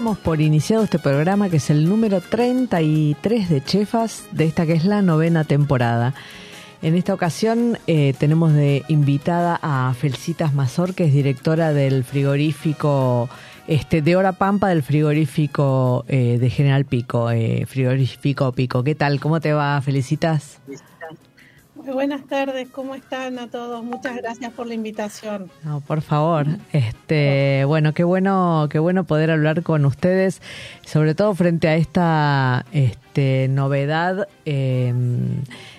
[0.00, 4.86] Por iniciado este programa que es el número 33 de Chefas de esta que es
[4.86, 6.14] la novena temporada.
[6.80, 13.28] En esta ocasión eh, tenemos de invitada a Felicitas Mazor, que es directora del frigorífico
[13.66, 18.82] este, de Hora Pampa del frigorífico eh, de General Pico, eh, frigorífico Pico.
[18.82, 19.20] ¿Qué tal?
[19.20, 20.60] ¿Cómo te va, Felicitas?
[21.92, 23.82] Buenas tardes, ¿cómo están a todos?
[23.82, 25.50] Muchas gracias por la invitación.
[25.64, 26.46] No, por favor.
[26.72, 30.40] Este, bueno, qué bueno, qué bueno poder hablar con ustedes,
[30.86, 34.94] sobre todo frente a esta este, novedad eh,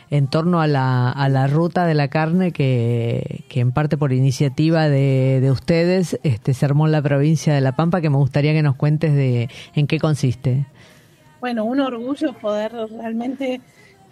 [0.10, 4.12] en torno a la, a la ruta de la carne que, que en parte por
[4.12, 8.18] iniciativa de, de ustedes este, se armó en la provincia de La Pampa, que me
[8.18, 10.66] gustaría que nos cuentes de en qué consiste.
[11.40, 13.62] Bueno, un orgullo poder realmente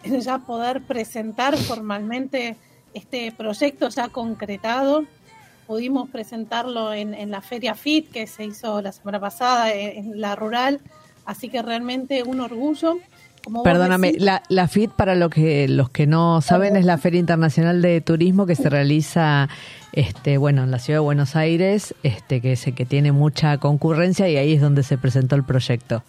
[0.03, 2.55] ya poder presentar formalmente
[2.93, 5.05] este proyecto ya concretado.
[5.67, 10.21] Pudimos presentarlo en, en la Feria FIT que se hizo la semana pasada en, en
[10.21, 10.79] la rural,
[11.25, 12.97] así que realmente un orgullo.
[13.43, 17.19] Como Perdóname, la, la FIT para lo que, los que no saben es la Feria
[17.19, 19.47] Internacional de Turismo que se realiza
[19.93, 24.27] este, bueno, en la ciudad de Buenos Aires, este, que, se, que tiene mucha concurrencia
[24.29, 26.03] y ahí es donde se presentó el proyecto.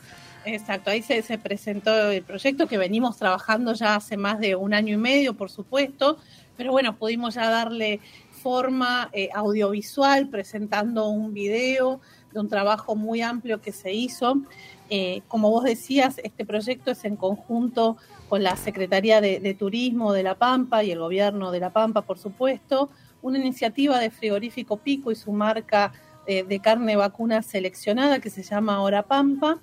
[0.44, 4.72] Exacto, ahí se, se presentó el proyecto que venimos trabajando ya hace más de un
[4.72, 6.16] año y medio, por supuesto,
[6.56, 12.00] pero bueno, pudimos ya darle forma eh, audiovisual presentando un video
[12.32, 14.40] de un trabajo muy amplio que se hizo.
[14.88, 20.22] Eh, como vos decías, este proyecto es en conjunto con la Secretaría de Turismo de
[20.22, 22.88] La Pampa y el Gobierno de La Pampa, por supuesto,
[23.22, 25.92] una iniciativa de Frigorífico Pico y su marca
[26.30, 29.58] eh, de carne vacuna seleccionada que se llama Hora Pampa,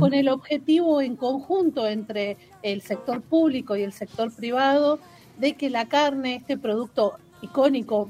[0.00, 5.00] con el objetivo en conjunto entre el sector público y el sector privado
[5.38, 8.08] de que la carne, este producto icónico,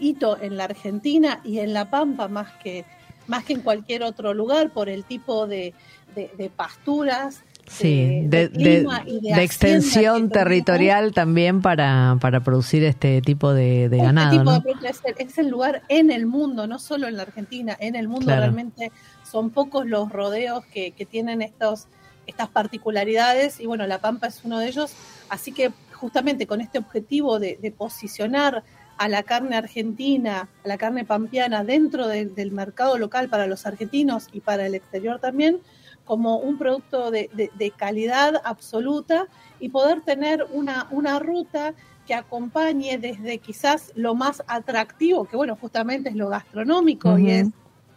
[0.00, 2.84] hito en la Argentina y en La Pampa más que,
[3.28, 5.72] más que en cualquier otro lugar por el tipo de,
[6.16, 12.16] de- de pasturas, Sí, de, de, de- clima y de de extensión territorial también para,
[12.20, 14.86] para producir este tipo de, Este ganado, tipo ¿no?
[14.88, 18.08] es, el, es el lugar en el mundo, no solo en la Argentina, en el
[18.08, 18.42] mundo Claro.
[18.42, 18.92] realmente
[19.30, 21.86] son pocos los rodeos que, que tienen estos,
[22.26, 24.92] estas particularidades y bueno, La Pampa es uno de ellos,
[25.28, 28.62] así que justamente con este objetivo de, posicionar
[28.98, 33.64] a la carne argentina, a la carne pampeana dentro de- del mercado local para los
[33.66, 35.58] argentinos y para el exterior también,
[36.04, 39.26] como un producto de, de- de calidad absoluta
[39.60, 41.74] y poder tener una, una ruta
[42.06, 47.48] que acompañe desde quizás lo más atractivo, que bueno, justamente es lo gastronómico y es,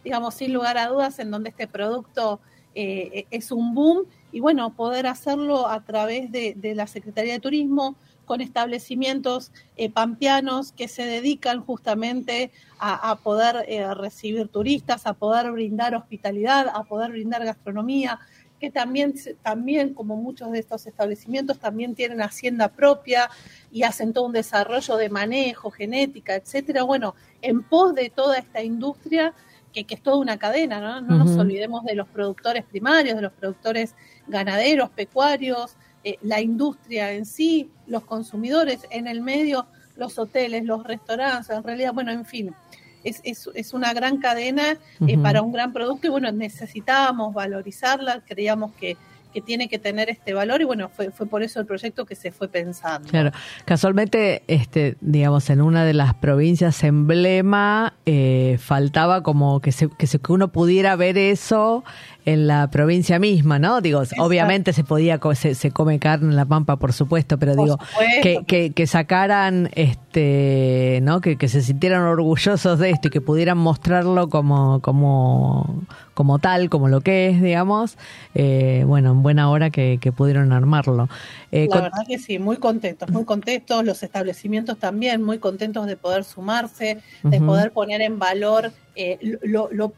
[0.04, 2.38] digamos, sin lugar a dudas, en donde este producto
[2.76, 7.40] eh, es un boom, y bueno, poder hacerlo a través de, de la Secretaría de
[7.40, 15.06] Turismo, con establecimientos eh, pampeanos que se dedican justamente a, a poder eh, recibir turistas,
[15.06, 18.18] a poder brindar hospitalidad, a poder brindar gastronomía,
[18.60, 23.30] que también, también como muchos de estos establecimientos, también tienen hacienda propia
[23.70, 26.82] y hacen todo un desarrollo de manejo, genética, etcétera.
[26.82, 29.34] Bueno, en pos de toda esta industria,
[29.72, 31.00] que, que es toda una cadena, ¿no?
[31.02, 33.94] No nos olvidemos de los productores primarios, de los productores
[34.26, 35.76] ganaderos, pecuarios,
[36.06, 39.66] eh, la industria en sí, los consumidores en el medio,
[39.96, 42.54] los hoteles, los restaurantes, en realidad, bueno, en fin,
[43.02, 44.76] es, es, es una gran cadena
[45.06, 48.96] eh, para un gran producto y bueno, necesitábamos valorizarla, creíamos que,
[49.32, 52.14] que tiene que tener este valor y bueno, fue, fue por eso el proyecto que
[52.14, 53.08] se fue pensando.
[53.08, 53.30] Claro,
[53.64, 60.06] casualmente, este, digamos, en una de las provincias emblema eh, faltaba como que, se, que,
[60.06, 61.84] se- que uno pudiera ver eso
[62.26, 63.80] en la provincia misma, ¿no?
[63.80, 67.78] Digo, obviamente se podía, se, se, come carne en La Pampa, por supuesto, pero digo,
[68.20, 71.20] que, que, que, sacaran, este, ¿no?
[71.20, 75.84] Que, que se sintieran orgullosos de esto y que pudieran mostrarlo como, como,
[76.14, 77.96] como tal, como lo que es, digamos,
[78.34, 81.08] eh, bueno, en buena hora que, que pudieron armarlo.
[81.52, 85.96] Eh, la verdad que sí, muy contentos, muy contentos, los establecimientos también muy contentos de
[85.96, 89.92] poder sumarse, de poder poner en valor eh, lo, lo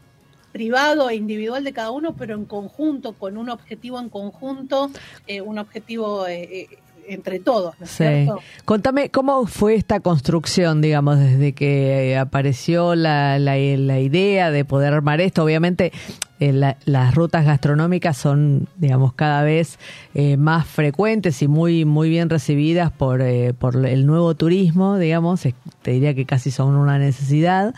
[0.51, 4.91] privado e individual de cada uno, pero en conjunto, con un objetivo en conjunto,
[5.27, 6.67] eh, un objetivo eh, eh
[7.09, 7.73] entre todos.
[7.79, 8.03] ¿no es sí.
[8.03, 8.39] cierto?
[8.65, 14.93] Contame, ¿cómo fue esta construcción, digamos, desde que apareció la, la, la idea de poder
[14.93, 15.43] armar esto?
[15.43, 15.91] Obviamente,
[16.39, 19.77] eh, la, las rutas gastronómicas son, digamos, cada vez
[20.13, 25.41] eh, más frecuentes y muy, muy bien recibidas por, eh, por el nuevo turismo, digamos,
[25.81, 27.73] te diría que casi son una necesidad.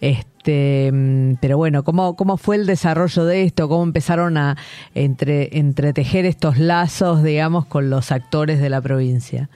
[0.00, 0.92] Este,
[1.40, 3.68] pero bueno, ¿cómo, ¿cómo fue el desarrollo de esto?
[3.68, 4.56] ¿Cómo empezaron a
[4.94, 9.48] entre, entretejer estos lazos, digamos, con los actores de la provincia?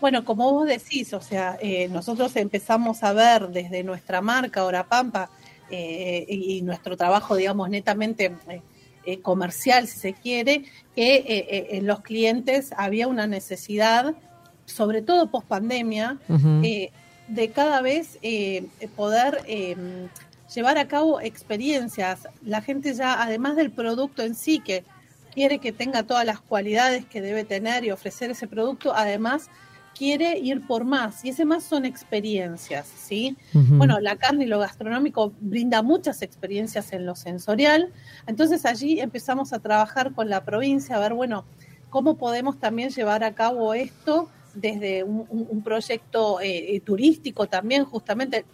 [0.00, 5.30] Bueno, como vos decís, o sea, eh, nosotros empezamos a ver desde nuestra marca Orapampa
[5.70, 8.32] eh, y nuestro trabajo, digamos, netamente
[9.06, 10.64] eh, comercial, si se quiere,
[10.94, 14.14] que en los clientes había una necesidad,
[14.66, 16.90] sobre todo post pandemia, uh -huh
[17.28, 19.76] de cada vez eh, poder eh,
[20.54, 22.28] llevar a cabo experiencias.
[22.44, 24.84] La gente ya, además del producto en sí, que
[25.32, 29.50] quiere que tenga todas las cualidades que debe tener y ofrecer ese producto, además
[29.96, 33.36] quiere ir por más, y ese más son experiencias, ¿sí?
[33.54, 33.78] Uh -huh.
[33.78, 37.92] Bueno, la carne y lo gastronómico brinda muchas experiencias en lo sensorial,
[38.26, 41.44] entonces allí empezamos a trabajar con la provincia, a ver, bueno,
[41.88, 48.44] cómo podemos también llevar a cabo esto desde un, proyecto eh, turístico también, justamente.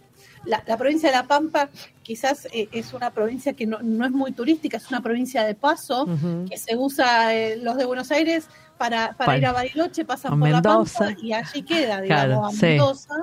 [0.45, 1.69] La, la, provincia de La Pampa
[2.01, 5.55] quizás eh, es una provincia que no, no, es muy turística, es una provincia de
[5.55, 6.49] paso, uh -huh.
[6.49, 8.47] que se usa eh, los de Buenos Aires
[8.77, 11.05] para, para, ir a Bariloche, pasan por Mendoza.
[11.05, 13.15] La Pampa y allí queda, digamos, claro, a Mendoza.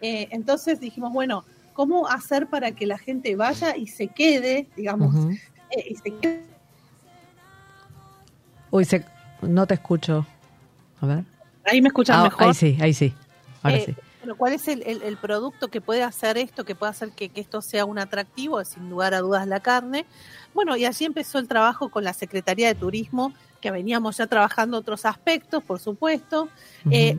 [0.00, 0.28] Sí.
[0.30, 5.30] entonces dijimos, bueno, ¿cómo hacer para que la gente vaya y se quede, digamos, uh
[5.30, 5.40] -huh.
[5.88, 6.44] y se quede?
[8.70, 9.04] Uy, se,
[9.42, 10.26] no te escucho.
[11.00, 11.37] A ver.
[11.70, 12.48] Ahí me escuchan ah, mejor.
[12.48, 13.14] Ahí sí, ahí sí.
[13.62, 13.94] Ahora eh, sí.
[14.20, 17.28] Bueno, ¿cuál es el, el, el, producto que puede hacer esto, que puede hacer que,
[17.28, 18.62] que, esto sea un atractivo?
[18.64, 20.06] Sin lugar a dudas la carne.
[20.54, 24.76] Bueno, y allí empezó el trabajo con la Secretaría de Turismo, que veníamos ya trabajando
[24.76, 26.44] otros aspectos, por supuesto.
[26.84, 26.92] Uh -huh.
[26.92, 27.18] eh,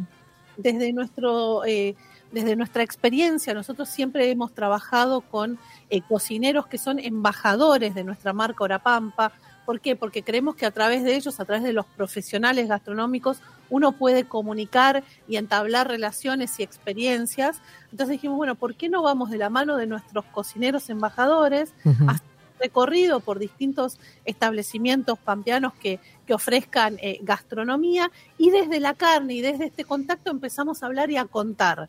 [0.58, 1.64] desde nuestro...
[1.66, 1.96] Eh,
[2.32, 5.58] desde nuestra experiencia, nosotros siempre hemos trabajado con
[5.90, 9.32] eh, cocineros que son embajadores de nuestra marca Orapampa,
[9.70, 9.96] ¿Por qué?
[9.96, 14.26] Porque creemos que a través de ellos, a través de los profesionales gastronómicos, uno puede
[14.26, 17.62] comunicar y entablar relaciones y experiencias.
[17.92, 21.90] Entonces dijimos, bueno, ¿por qué no vamos de la mano de nuestros cocineros embajadores uh
[21.90, 22.12] -huh.
[22.12, 22.20] a
[22.60, 29.42] recorrido por distintos establecimientos pampeanos que, que ofrezcan eh, gastronomía y desde la carne y
[29.42, 31.88] desde este contacto empezamos a hablar y a contar.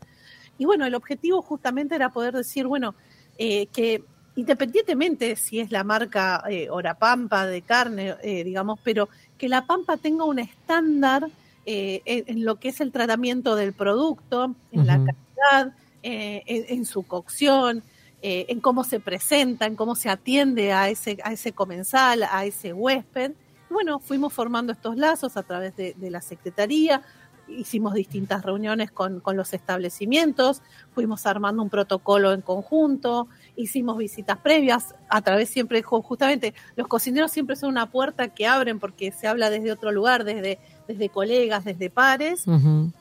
[0.59, 2.95] Y bueno, el objetivo justamente era poder decir, bueno,
[3.39, 4.05] eh, que
[4.37, 10.25] independientemente si es la marca eh, Orapampa de carne, digamos, pero que la Pampa tenga
[10.25, 11.29] un estándar
[11.73, 14.87] eh, en, lo que es el tratamiento del producto, en uh -huh.
[14.87, 17.85] la calidad, eh, en, en, su cocción,
[18.23, 22.45] eh, en cómo se presenta, en cómo se atiende a ese, a ese comensal, a
[22.45, 23.35] ese huésped.
[23.71, 27.03] Bueno, fuimos formando estos lazos a través de, de la Secretaría,
[27.51, 30.63] hicimos distintas reuniones con, con, los establecimientos,
[30.93, 37.31] fuimos armando un protocolo en conjunto, hicimos visitas previas, a través siempre, justamente, los cocineros
[37.31, 41.65] siempre son una puerta que abren porque se habla desde otro lugar, desde, desde colegas,
[41.65, 42.93] desde pares, uh -huh.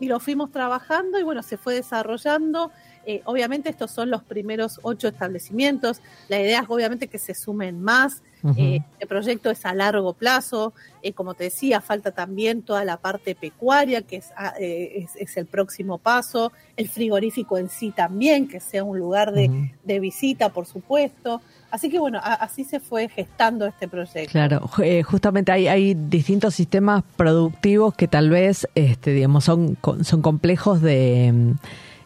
[0.00, 2.70] y lo fuimos trabajando y bueno, se fue desarrollando.
[3.06, 7.80] Eh, obviamente estos son los primeros ocho establecimientos, la idea es obviamente que se sumen
[7.80, 8.54] más, Uh -huh.
[8.58, 12.96] eh, el proyecto es a largo plazo, eh, como te decía, falta también toda la
[12.96, 17.90] parte pecuaria, que es, ah, eh, es, es, el próximo paso, el frigorífico en sí
[17.90, 19.72] también, que sea un lugar de, uh -huh.
[19.82, 21.40] de visita, por supuesto.
[21.70, 24.30] Así que bueno, así se fue gestando este proyecto.
[24.30, 30.22] Claro, eh, justamente hay, hay distintos sistemas productivos que tal vez, este, digamos, son, son
[30.22, 31.56] complejos de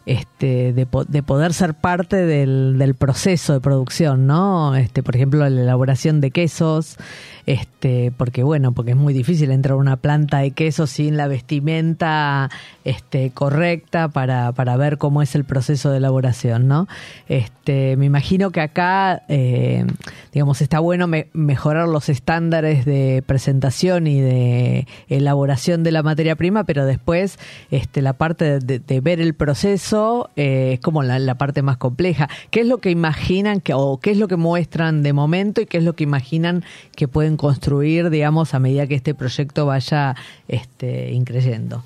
[0.05, 4.75] este, de, de, poder ser parte del, del, proceso de producción, ¿no?
[4.75, 6.97] Este, por ejemplo, la elaboración de quesos,
[7.45, 11.27] este, porque bueno, porque es muy difícil entrar a una planta de quesos sin la
[11.27, 12.49] vestimenta
[12.83, 16.89] este, correcta para, para ver cómo es el proceso de elaboración, ¿no?
[17.29, 19.85] Este, me imagino que acá, eh,
[20.33, 26.35] digamos, está bueno me, mejorar los estándares de presentación y de elaboración de la materia
[26.35, 27.39] prima, pero después
[27.71, 31.61] este, la parte de, de ver el proceso eso eh, es como la, la, parte
[31.61, 32.27] más compleja.
[32.49, 35.67] ¿Qué es lo que imaginan que, o qué es lo que muestran de momento y
[35.67, 36.63] qué es lo que imaginan
[36.95, 40.15] que pueden construir, digamos, a medida que este proyecto vaya
[40.47, 41.83] este, increyendo?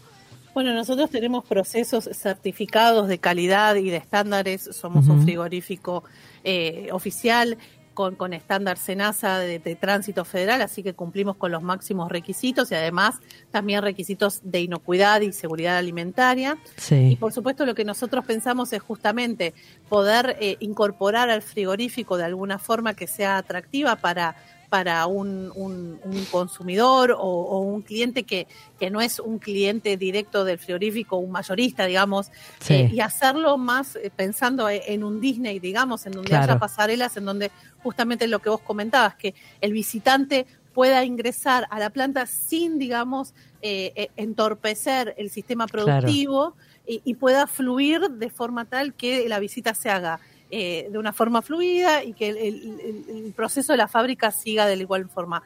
[0.54, 4.70] Bueno, nosotros tenemos procesos certificados de calidad y de estándares.
[4.72, 6.06] Somos un frigorífico
[6.46, 7.58] eh, oficial
[7.98, 12.72] con, con estándar SENASA de, de, tránsito federal, así que cumplimos con los máximos requisitos
[12.72, 13.16] y además
[13.50, 16.60] también requisitos de inocuidad y seguridad alimentaria.
[16.76, 17.14] Sí.
[17.14, 19.56] Y por supuesto lo que nosotros pensamos es justamente
[19.90, 24.36] poder eh, incorporar al frigorífico de alguna forma que sea atractiva para
[24.70, 28.48] para un, un, un consumidor o, o, un cliente que,
[28.80, 32.74] que no es un cliente directo del frigorífico, un mayorista, digamos, Sí.
[32.74, 36.44] eh, y hacerlo más eh, pensando en un Disney, digamos, en donde Claro.
[36.52, 41.80] haya pasarelas, en donde justamente lo que vos comentabas, que el visitante pueda ingresar a
[41.80, 46.56] la planta sin, digamos, eh, eh, entorpecer el sistema productivo
[46.86, 50.20] y, y pueda fluir de forma tal que la visita se haga
[50.52, 54.32] eh, de una forma fluida y que el, el- el- el proceso de la fábrica
[54.32, 55.44] siga de la igual forma.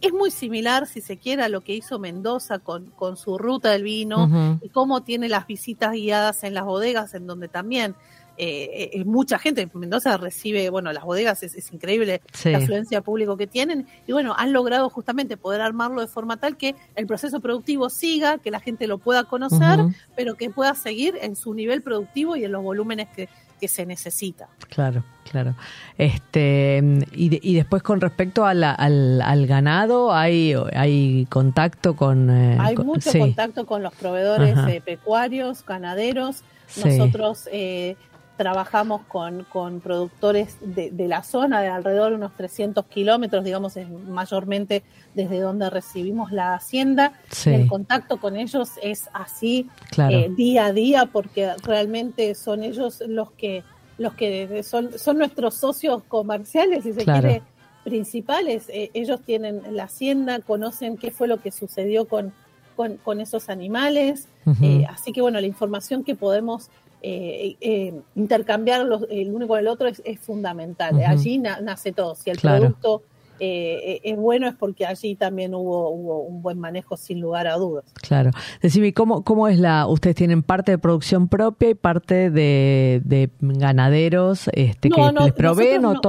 [0.00, 3.70] Es muy similar, si se quiere, a lo que hizo Mendoza con, con su ruta
[3.72, 7.96] del vino y cómo tiene las visitas guiadas en las bodegas, en donde también
[8.40, 12.50] eh, eh, mucha gente, Mendoza recibe, bueno, las bodegas es, es increíble Sí.
[12.52, 16.56] la afluencia público que tienen y bueno, han logrado justamente poder armarlo de forma tal
[16.56, 19.80] que el proceso productivo siga, que la gente lo pueda conocer,
[20.14, 23.28] pero que pueda seguir en su nivel productivo y en los volúmenes que,
[23.58, 24.48] que se necesita.
[24.68, 25.54] Claro, claro.
[25.96, 31.94] Este y, de- y después con respecto a la- al, al ganado, hay hay contacto
[31.96, 32.30] con.
[32.30, 33.18] eh, Hay con- mucho sí.
[33.18, 36.42] contacto con los proveedores eh, pecuarios, ganaderos.
[36.66, 36.82] Sí.
[36.84, 37.96] Nosotros eh,
[38.38, 43.76] trabajamos con, con productores de, de la zona de alrededor de unos 300 kilómetros, digamos,
[43.76, 44.82] es mayormente
[45.14, 47.12] desde donde recibimos la hacienda.
[47.30, 47.50] Sí.
[47.50, 50.16] El contacto con ellos es así Claro.
[50.16, 53.62] eh, día a día porque realmente son ellos los que
[53.98, 57.20] los que son, son nuestros socios comerciales, si se Claro.
[57.28, 57.42] quiere,
[57.82, 58.66] principales.
[58.68, 62.32] Eh, ellos tienen la hacienda, conocen qué fue lo que sucedió con,
[62.76, 64.28] con, con esos animales.
[64.62, 66.68] Eh, así que bueno, la información que podemos
[67.02, 71.00] eh, eh, intercambiar los, el uno con el otro es, es fundamental.
[71.06, 72.14] Allí na- nace todo.
[72.14, 72.60] Si el Claro.
[72.60, 73.02] producto
[73.40, 77.54] eh, es bueno es porque allí también hubo, hubo un buen manejo sin lugar a
[77.54, 77.84] dudas.
[78.02, 78.30] Claro.
[78.60, 79.86] Decime, ¿cómo, ¿cómo es la...?
[79.86, 85.24] Ustedes tienen parte de producción propia y parte de, de ganaderos este, No, que no,
[85.24, 86.00] les proveen o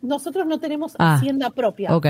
[0.00, 1.94] nosotros no tenemos Ah, hacienda propia.
[1.96, 2.06] Ok,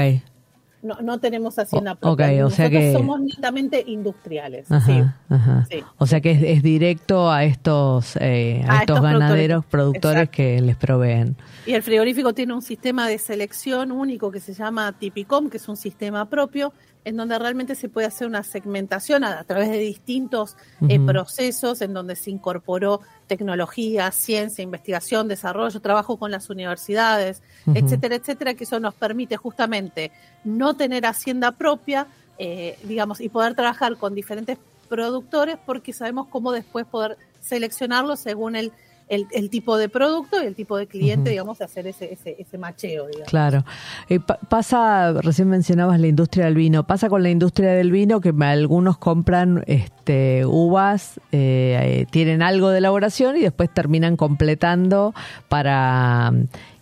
[0.82, 2.44] No, no tenemos hacienda propia.
[2.44, 4.70] ok, o sea que- somos netamente industriales.
[4.70, 5.02] ajá, sí.
[5.32, 5.66] ajá.
[5.70, 5.84] sí.
[5.98, 10.28] O sea que es, es directo a estos, eh, a A estos estos ganaderos, productores.
[10.28, 11.36] productores que les proveen.
[11.66, 15.68] Y el frigorífico tiene un sistema de selección único que se llama Tipicom, que es
[15.68, 16.72] un sistema propio,
[17.04, 20.56] en donde realmente se puede hacer una segmentación a, a través de distintos
[20.88, 27.42] eh, procesos, en donde se incorporó tecnología, ciencia, investigación, desarrollo, trabajo con las universidades,
[27.74, 30.12] etcétera, etcétera, que eso nos permite justamente
[30.44, 32.06] no tener hacienda propia,
[32.38, 38.56] eh, digamos, y poder trabajar con diferentes productores porque sabemos cómo después poder seleccionarlo según
[38.56, 38.72] el,
[39.14, 41.30] el, el tipo de producto y el tipo de cliente, Ujú.
[41.30, 43.28] digamos, hacer ese, ese, ese macheo, digamos.
[43.28, 43.64] Claro.
[44.08, 48.20] Eh, pa- pasa, recién mencionabas la industria del vino, pasa con la industria del vino
[48.20, 55.14] que algunos compran este, uvas, eh, eh, tienen algo de elaboración y después terminan completando
[55.48, 56.32] para...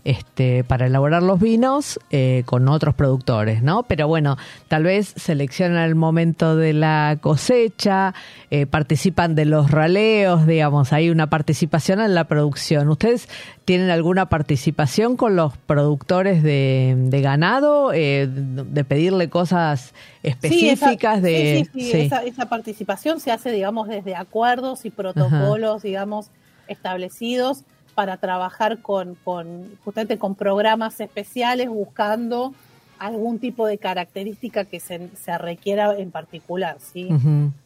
[0.02, 3.82] Este, para elaborar los vinos eh, con otros productores, ¿no?
[3.82, 8.14] Pero bueno, tal vez seleccionan el momento de la cosecha,
[8.50, 12.88] eh, participan de los raleos, digamos, hay una participación en la producción.
[12.88, 13.28] ¿Ustedes
[13.66, 19.92] tienen alguna participación con los productores de, de ganado, eh, de pedirle cosas
[20.22, 21.68] específicas sí, esa, de...
[21.70, 22.00] sí, sí, sí, sí.
[22.06, 26.30] Esa, esa participación se hace, digamos, desde acuerdos y protocolos, digamos,
[26.68, 32.52] establecidos para trabajar con, con justamente con programas especiales buscando
[32.98, 37.08] algún tipo de característica que se, se requiera en particular, ¿sí?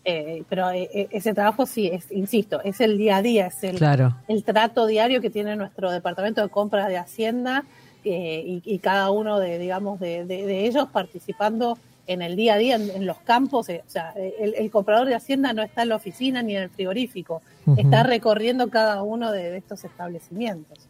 [0.04, 3.64] Eh, pero eh, eh, ese trabajo sí, es, insisto, es el día a día, es
[3.64, 7.64] el, claro, el trato diario que tiene nuestro departamento de compras de Hacienda
[8.04, 12.54] eh, y, y cada uno de, digamos, de, de- de ellos participando en el día
[12.54, 13.68] a día, en, en los campos.
[13.70, 16.70] o sea, el, el comprador de Hacienda no está en la oficina ni en el
[16.70, 17.42] frigorífico,
[17.76, 20.88] Está recorriendo cada uno de, estos establecimientos.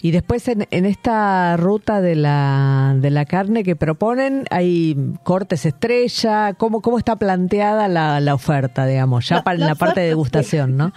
[0.00, 5.66] Y después en, en esta ruta de la, de la carne que proponen, hay cortes
[5.66, 9.28] estrella, ¿cómo, cómo está planteada la, la oferta, digamos?
[9.28, 10.92] Ya La- para la la parte de degustación, ¿no?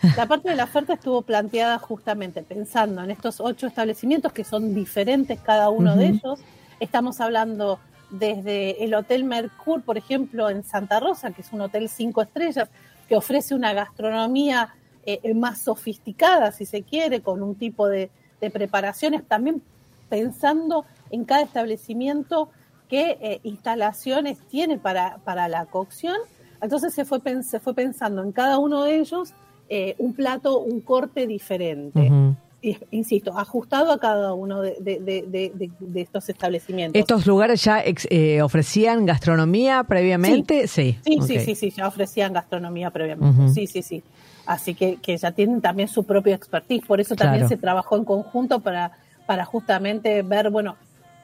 [0.16, 4.72] La parte de la oferta estuvo planteada justamente pensando en estos ocho establecimientos que son
[4.72, 6.38] diferentes cada uno de ellos.
[6.78, 7.80] Estamos hablando
[8.10, 12.68] desde el Hotel Mercur, por ejemplo, en Santa Rosa, que es un hotel cinco estrellas,
[13.08, 14.74] que ofrece una gastronomía
[15.06, 18.10] eh, más sofisticada, si se quiere, con un tipo de,
[18.52, 19.62] preparaciones, también
[20.08, 22.50] pensando en cada establecimiento
[22.88, 26.16] qué eh, instalaciones tiene para, para la cocción.
[26.60, 29.34] Entonces se fue, se fue pensando en cada uno de ellos
[29.68, 32.10] eh, un plato, un corte diferente.
[32.90, 36.98] Insisto, ajustado a cada uno de, de, estos establecimientos.
[36.98, 40.66] ¿Estos lugares ya eh, ofrecían gastronomía previamente?
[40.66, 43.48] Sí, sí, sí, sí, sí, ya ofrecían gastronomía previamente.
[43.54, 44.02] Sí, sí, sí.
[44.46, 46.84] Así que, que ya tienen también su propio expertise.
[46.84, 48.92] Por eso también se trabajó en conjunto para,
[49.26, 50.76] para justamente ver, bueno,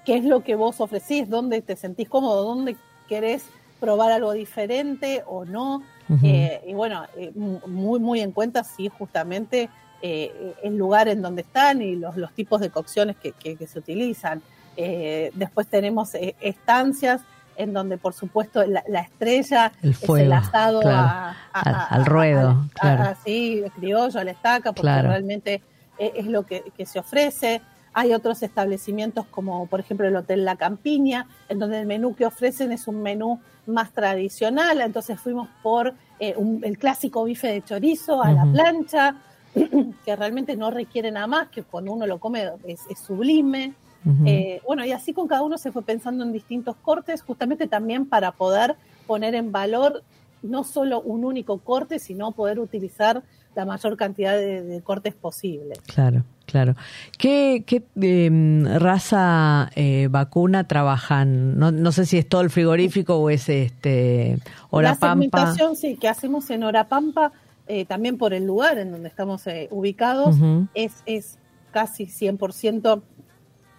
[0.05, 2.77] qué es lo que vos ofrecís, dónde te sentís cómodo, dónde
[3.09, 3.45] querés
[3.81, 5.83] probar algo diferente o no.
[6.23, 9.71] Eh, y bueno, eh, muy, muy en cuenta si justamente
[10.07, 13.79] eh, el lugar en donde están y los, los tipos de cocciones que, que, se
[13.79, 14.43] utilizan.
[14.77, 17.23] después tenemos estancias
[17.57, 24.33] en donde por supuesto la, estrella es el asado al, ruedo, así criollo, a la
[24.33, 25.63] estaca, porque realmente
[25.97, 27.63] es, lo que, que se ofrece.
[27.95, 32.27] Hay otros establecimientos como por ejemplo el Hotel La Campiña, en donde el menú que
[32.27, 38.23] ofrecen es un menú más tradicional, entonces fuimos por eh, el clásico bife de chorizo
[38.23, 39.17] a la plancha,
[40.05, 43.75] que realmente no requiere nada más, que cuando uno lo come es, sublime.
[44.27, 48.05] Eh, bueno, y así con cada uno se fue pensando en distintos cortes, justamente también
[48.05, 50.03] para poder poner en valor
[50.43, 53.23] no solo un único corte, sino poder utilizar
[53.55, 55.75] la mayor cantidad de, cortes posible.
[55.87, 56.75] Claro, claro.
[57.19, 57.65] ¿Qué,
[57.97, 61.59] em, raza eh, vacuna trabajan?
[61.59, 64.39] No, no, sé si es todo el frigorífico o es este
[64.71, 67.33] La segmentación, sí, que hacemos en Orapampa,
[67.67, 70.37] eh, también por el lugar en donde estamos eh, ubicados,
[70.75, 71.39] es, es
[71.71, 73.03] casi 100%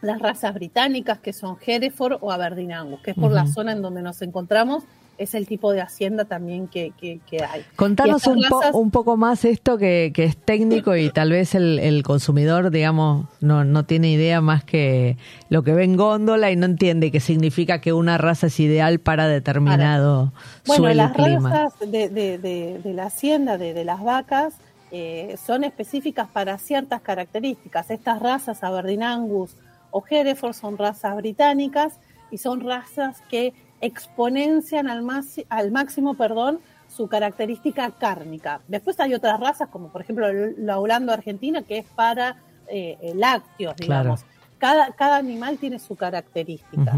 [0.01, 3.81] las razas británicas, que son Hereford o Aberdeen Angus, que es por la zona en
[3.81, 4.83] donde nos encontramos
[5.17, 7.63] es el tipo de hacienda también que, que, hay.
[7.75, 8.43] Contanos un,
[8.73, 13.27] un poco más esto que, que, es técnico y tal vez el, el, consumidor, digamos,
[13.39, 15.17] no, no tiene idea más que
[15.49, 18.99] lo que ve en góndola y no entiende qué significa que una raza es ideal
[18.99, 20.33] para determinado
[20.65, 21.49] bueno, suelo las clima.
[21.49, 24.55] razas de, de, de, la hacienda, de, de las vacas,
[24.91, 27.89] eh, son específicas para ciertas características.
[27.91, 29.55] Estas razas, Aberdeen Angus
[29.91, 31.99] o Hereford, son razas británicas
[32.31, 35.05] y son razas que exponencian al,
[35.49, 38.61] al máximo perdón, su característica cárnica.
[38.67, 43.75] Después hay otras razas, como por ejemplo la holando argentina, que es para eh, lácteos,
[43.75, 44.25] digamos.
[44.57, 46.95] Cada, cada animal tiene su característica.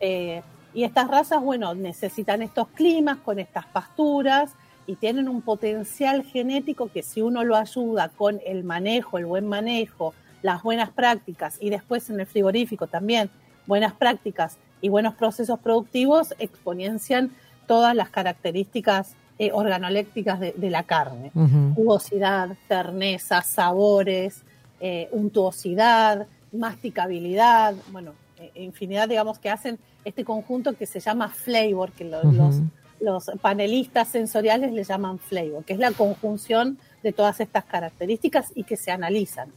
[0.00, 4.52] Eh, y estas razas, bueno, necesitan estos climas con estas pasturas
[4.86, 9.46] y tienen un potencial genético que si uno lo ayuda con el manejo, el buen
[9.46, 13.30] manejo, las buenas prácticas y después en el frigorífico también
[13.66, 17.30] buenas prácticas y buenos procesos productivos exponencian
[17.66, 21.32] todas las características eh, de, la carne.
[21.74, 24.42] Jugosidad, terneza, sabores,
[24.80, 31.92] eh, untuosidad, masticabilidad, bueno, eh, infinidad, digamos, que hacen este conjunto que se llama flavor,
[31.92, 32.60] que los,
[33.00, 38.64] los panelistas sensoriales le llaman flavor, que es la conjunción de todas estas características y
[38.64, 39.48] que se analizan.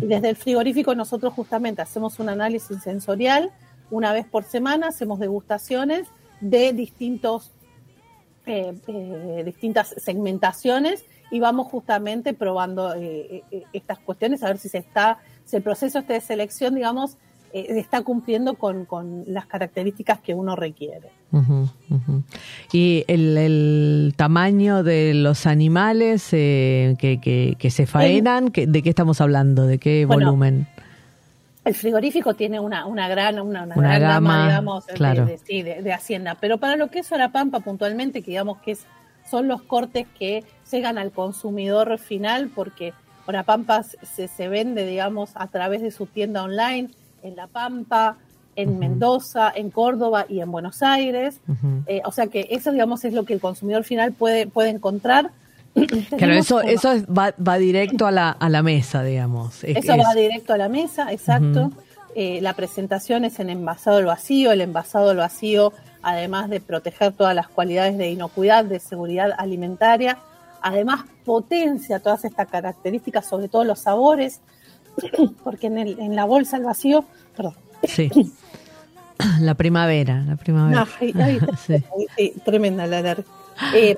[0.00, 3.52] Y desde el frigorífico nosotros justamente hacemos un análisis sensorial
[3.92, 6.08] una vez por semana hacemos degustaciones
[6.40, 7.52] de distintos,
[8.46, 14.78] eh, eh, distintas segmentaciones y vamos justamente probando eh, estas cuestiones a ver si se
[14.78, 17.18] está, si el proceso este de selección, digamos,
[17.52, 18.86] está cumpliendo con,
[19.26, 21.10] las características que uno requiere.
[22.72, 29.66] Y el, tamaño de los animales que, se faenan, ¿de qué estamos hablando?
[29.66, 30.66] ¿De qué volumen?
[31.64, 36.36] El frigorífico tiene una, una gran, una, gran gama, digamos, de, hacienda.
[36.40, 38.86] Pero para lo que es Orapampa puntualmente, que digamos que es,
[39.30, 42.92] son los cortes que llegan al consumidor final, porque
[43.26, 46.90] Orapampa se, se vende, digamos, a través de su tienda online
[47.22, 48.16] en La Pampa,
[48.56, 51.40] en Mendoza, en Córdoba y en Buenos Aires.
[51.86, 55.30] Eh, o sea que eso, digamos, es lo que el consumidor final puede, puede encontrar
[56.18, 59.64] Claro, eso, eso va, va, directo a la, a la mesa, digamos.
[59.64, 61.70] eso va directo a la mesa, exacto.
[62.14, 64.52] Eh, la presentación es en envasado al vacío.
[64.52, 70.18] El envasado al vacío, además de proteger todas las cualidades de inocuidad, de seguridad alimentaria,
[70.60, 74.40] además potencia todas estas características, sobre todo los sabores,
[75.44, 77.04] porque en, el, en la bolsa al vacío,
[77.36, 77.54] perdón.
[77.84, 78.10] Sí.
[79.40, 80.84] La primavera, la primavera.
[81.56, 81.80] sí.
[82.44, 83.16] tremenda la
[83.72, 83.96] eh,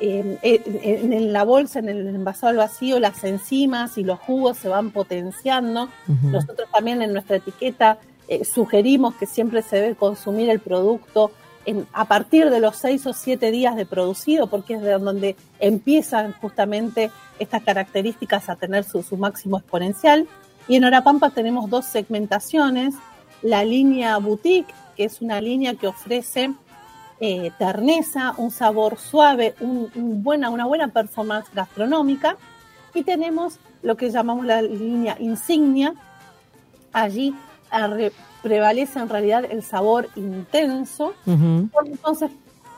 [0.00, 4.68] eh, en, la bolsa, en el envasado al vacío, las enzimas y los jugos se
[4.68, 5.88] van potenciando.
[6.22, 11.30] Nosotros también en nuestra etiqueta eh, sugerimos que siempre se debe consumir el producto
[11.66, 15.36] en, a partir de los seis o siete días de producido, porque es de donde
[15.60, 20.26] empiezan justamente estas características a tener su, su máximo exponencial.
[20.68, 22.94] Y en Orapampa tenemos dos segmentaciones,
[23.42, 26.52] la línea boutique, que es una línea que ofrece
[27.20, 32.36] eh, terneza, un sabor suave, un, un buena, una buena performance gastronómica.
[32.94, 35.94] Y tenemos lo que llamamos la línea insignia.
[36.92, 37.34] Allí
[38.42, 41.14] prevalece en realidad el sabor intenso.
[41.26, 42.30] Entonces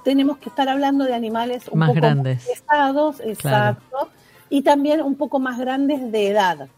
[0.05, 2.39] tenemos que estar hablando de animales un Más poco grandes.
[2.39, 4.09] más pesados, exacto,
[4.49, 6.69] y también un poco más grandes de edad,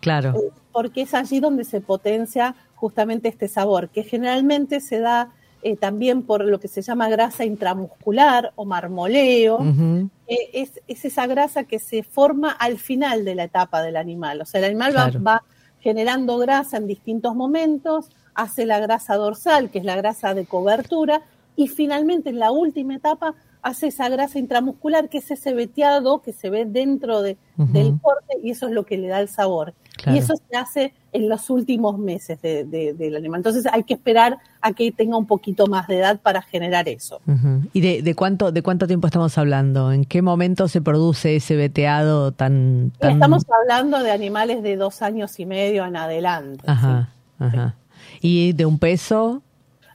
[0.00, 0.34] Claro.
[0.36, 5.30] Eh, Porque es allí donde se potencia justamente este sabor, que generalmente se da
[5.62, 9.60] eh, también por lo que se llama grasa intramuscular o marmoleo.
[10.26, 14.40] Eh, es, es esa grasa que se forma al final de la etapa del animal.
[14.40, 14.94] O sea, el animal
[15.24, 15.44] va,
[15.78, 21.22] generando grasa en distintos momentos, hace la grasa dorsal, que es la grasa de cobertura,
[21.54, 26.32] y finalmente en la última etapa hace esa grasa intramuscular, que es ese veteado que
[26.32, 29.72] se ve dentro de- del corte, y eso es lo que le da el sabor.
[29.96, 30.16] Claro.
[30.16, 33.38] Y eso se hace en los últimos meses de- de- del animal.
[33.38, 37.20] Entonces hay que esperar a que tenga un poquito más de edad para generar eso.
[37.72, 39.92] ¿Y de, de cuánto de cuánto tiempo estamos hablando?
[39.92, 42.92] ¿En qué momento se produce ese veteado tan...
[42.98, 43.12] tan...
[43.12, 46.64] Estamos hablando de animales de dos años y medio en adelante.
[46.66, 47.44] Ajá, ¿sí?
[47.44, 47.76] ajá.
[48.20, 49.42] ¿Y de un peso?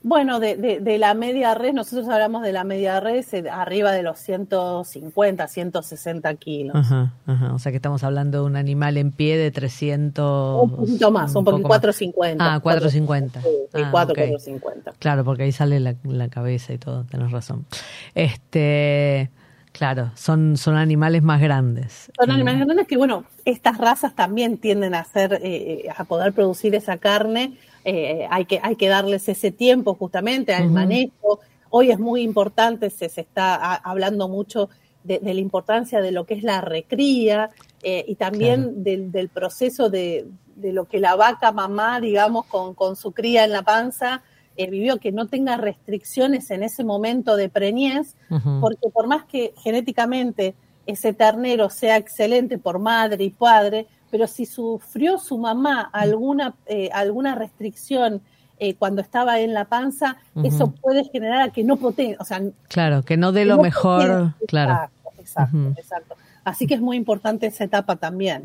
[0.08, 3.92] Bueno, de, de- de la media red, nosotros hablamos de la media red eh, arriba
[3.92, 6.74] de los 150, 160 kilos.
[6.74, 7.52] Ajá, ajá.
[7.52, 10.62] O sea que estamos hablando de un animal en pie de 300...
[10.62, 11.80] Un poquito más, un, poquito poco más.
[11.80, 12.54] 450.
[12.54, 13.42] Ah, 450.
[13.42, 14.18] Sí, sí, Ah, 4, ok.
[14.18, 14.92] 450.
[14.98, 17.66] Claro, porque ahí sale la, la cabeza y todo, tenés razón.
[18.14, 19.30] Este,
[19.72, 22.10] claro, son, son animales más grandes.
[22.18, 26.32] Son Eh, animales grandes que, bueno, estas razas también tienden a hacer, eh, a poder
[26.32, 27.58] producir esa carne.
[27.84, 31.40] Eh, hay, que, hay que darles ese tiempo justamente al manejo.
[31.70, 34.68] Hoy es muy importante, se, se está a- hablando mucho
[35.04, 37.50] de, de la importancia de lo que es la recría
[37.82, 38.76] eh, y también Claro.
[38.76, 43.44] del, del proceso de, de lo que la vaca mamá, digamos, con, con su cría
[43.44, 44.22] en la panza,
[44.56, 48.16] eh, vivió, que no tenga restricciones en ese momento de preñez,
[48.60, 54.46] porque por más que genéticamente ese ternero sea excelente por madre y padre, pero si
[54.46, 58.20] sufrió su mamá alguna, eh, alguna restricción
[58.60, 62.40] eh, cuando estaba en la panza, eso puede generar a que no potencie, o sea,
[62.68, 64.90] Claro, que no dé lo no mejor, claro.
[65.18, 66.14] Exacto, exacto.
[66.44, 68.40] Así que es muy importante esa etapa también.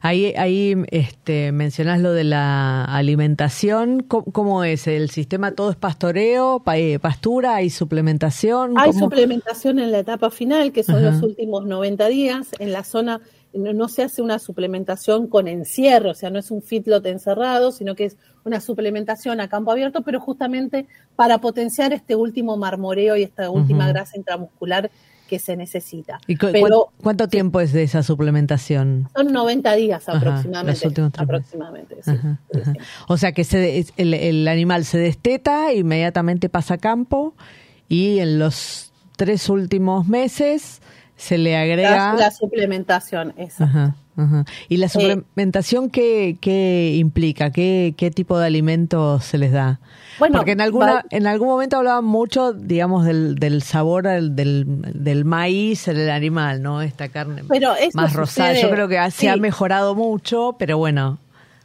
[0.00, 4.04] Ahí, ahí este, mencionás lo de la alimentación.
[4.04, 4.86] ¿Cómo, cómo es?
[4.86, 8.78] ¿El sistema todo es pastoreo, pa- eh, pastura, hay suplementación?
[8.78, 12.48] Hay suplementación en la etapa final, que son los últimos 90 días.
[12.60, 13.20] En la zona
[13.54, 17.72] no, no se hace una suplementación con encierro, o sea, no es un feedlot encerrado,
[17.72, 20.86] sino que es una suplementación a campo abierto, pero justamente
[21.16, 24.90] para potenciar este último marmoreo y esta última grasa intramuscular
[25.28, 26.20] que se necesita.
[26.26, 29.08] ¿Y cu- Pero cuán- cuánto tiempo es de esa suplementación?
[29.16, 30.72] son 90 días aproximadamente.
[30.80, 31.34] los últimos tres meses.
[31.54, 32.72] aproximadamente, sí, Ajá, sí, ajá.
[32.72, 32.78] sí.
[33.08, 37.34] O sea que se el, el animal se desteta, inmediatamente pasa a campo
[37.88, 40.82] y en los tres últimos meses
[41.16, 42.14] se le agrega...
[42.14, 43.64] La, la suplementación, esa.
[43.64, 44.44] Ajá, ajá.
[44.68, 47.50] ¿Y la suplementación qué, qué implica?
[47.50, 49.80] ¿Qué, ¿Qué tipo de alimentos se les da?
[50.18, 54.36] Bueno, Porque en alguna va- en algún momento hablaban mucho, digamos, del, del sabor del,
[54.36, 56.82] del, del maíz en el animal, ¿no?
[56.82, 58.52] Esta carne Pero más rosada.
[58.54, 59.40] Yo creo que ha- se ha sí.
[59.40, 61.18] mejorado mucho, pero bueno,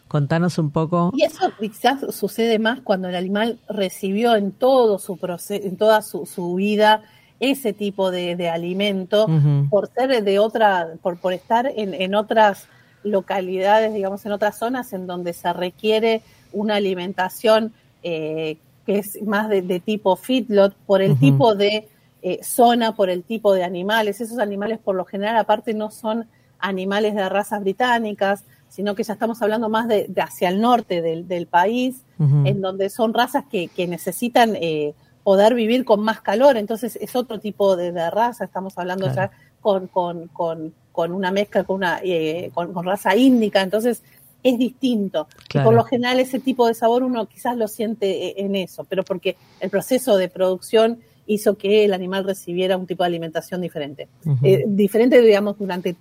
[0.07, 1.11] contanos un poco.
[1.15, 6.01] Y eso quizás sucede más cuando el animal recibió en todo su proceso, en toda
[6.01, 7.03] su, su vida
[7.39, 9.27] ese tipo de, de alimento,
[9.69, 12.67] por ser de otra, por, por estar en, en otras
[13.03, 16.21] localidades, digamos, en otras zonas en donde se requiere
[16.51, 17.73] una alimentación
[18.03, 21.87] eh, que es más de, de tipo feedlot, por el tipo de
[22.21, 24.19] eh, zona, por el tipo de animales.
[24.19, 26.25] Esos animales por lo general aparte no son
[26.59, 31.01] animales de razas británicas, sino que ya estamos hablando más de, de hacia el norte
[31.01, 36.21] del, del país, en donde son razas que, que necesitan eh, poder vivir con más
[36.21, 39.31] calor, entonces es otro tipo de, de raza, estamos hablando Claro.
[39.31, 44.01] ya con, con, con, con una mezcla con una eh, con, con raza índica, entonces
[44.41, 45.27] es distinto.
[45.53, 48.85] Y por lo general ese tipo de sabor uno quizás lo siente eh, en eso,
[48.85, 53.61] pero porque el proceso de producción hizo que el animal recibiera un tipo de alimentación
[53.61, 54.07] diferente.
[54.41, 55.95] Eh, diferente, digamos, durante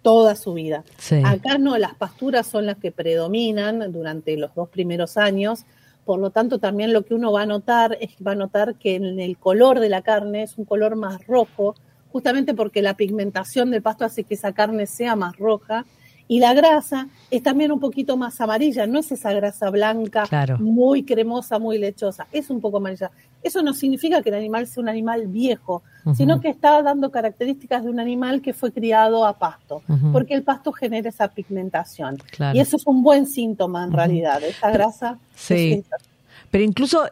[0.00, 0.82] toda su vida.
[0.98, 1.22] Sí.
[1.24, 5.64] Acá no, las pasturas son las que predominan durante los dos primeros años,
[6.04, 8.96] por lo tanto también lo que uno va a notar es va a notar que
[8.96, 11.74] en el color de la carne es un color más rojo,
[12.10, 15.86] justamente porque la pigmentación del pasto hace que esa carne sea más roja
[16.28, 20.58] Y la grasa es también un poquito más amarilla, no es esa grasa blanca, Claro.
[20.58, 23.10] muy cremosa, muy lechosa, es un poco amarilla.
[23.42, 25.82] Eso no significa que el animal sea un animal viejo,
[26.16, 29.82] sino que está dando características de un animal que fue criado a pasto,
[30.12, 32.16] porque el pasto genera esa pigmentación.
[32.30, 32.56] Claro.
[32.56, 35.18] Y eso es un buen síntoma en realidad, esa grasa.
[35.34, 35.72] Sí.
[35.84, 35.84] es-
[36.50, 37.02] Pero incluso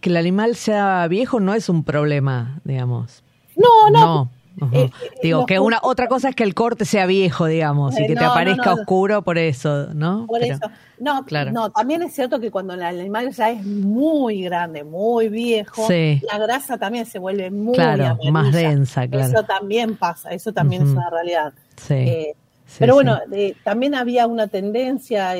[0.00, 3.22] que el animal sea viejo no es un problema, digamos.
[3.56, 4.30] No, no,
[4.72, 4.90] Eh, eh,
[5.22, 8.14] Digo, que una otra cosa es que el corte sea viejo, digamos, y Eh, que
[8.14, 8.80] te no, aparezca no.
[8.80, 10.26] oscuro por eso, ¿no?
[10.26, 10.66] Por Pero- eso.
[10.98, 11.52] No, claro.
[11.52, 16.22] no, también es cierto que cuando el animal ya es muy grande, muy viejo, Sí.
[16.32, 18.30] la grasa también se vuelve muy Claro, amarilla.
[18.32, 19.26] más densa, claro.
[19.26, 21.52] Eso también pasa, eso también es una realidad.
[21.76, 21.94] Sí.
[21.94, 23.18] Eh, sí, pero bueno,
[23.62, 25.34] también había una tendencia,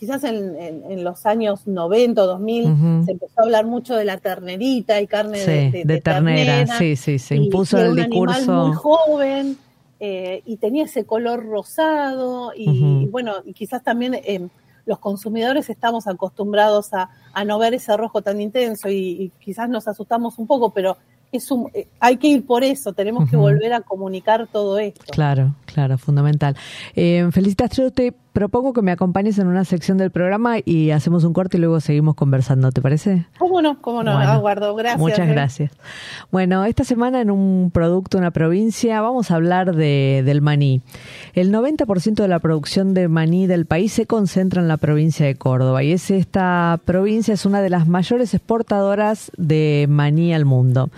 [0.00, 3.04] quizás en, en- en los años 90 o 2000, Ujú.
[3.04, 6.52] se empezó a hablar mucho de la ternerita y carne Sí, de, de- de ternera,
[6.64, 8.64] ternera, sí, sí, se impuso y en era el un animal discurso.
[8.66, 9.58] muy joven
[10.00, 14.48] eh, y tenía ese color rosado y, bueno, y quizás también eh,
[14.86, 19.68] los consumidores estamos acostumbrados a, a no ver ese rojo tan intenso y, y quizás
[19.68, 20.96] nos asustamos un poco, pero
[21.32, 25.04] es un, eh, hay que ir por eso, tenemos que volver a comunicar todo esto.
[25.12, 26.56] Claro, claro, fundamental.
[26.96, 31.24] Eh, Felicitas, yo te propongo que me acompañes en una sección del programa y hacemos
[31.24, 33.26] un corte y luego seguimos conversando, ¿te parece?
[33.38, 33.80] ¿Cómo no?
[33.80, 34.14] ¿Cómo no?
[34.14, 35.00] Bueno, Aguardo, gracias.
[35.00, 35.32] Muchas eh.
[35.32, 35.72] gracias.
[36.30, 40.80] Bueno, esta semana en un producto, una provincia, vamos a hablar de, del maní.
[41.34, 45.34] El 90% de la producción de maní del país se concentra en la provincia de
[45.34, 50.90] Córdoba y es esta provincia es una de las mayores exportadoras de maní al mundo.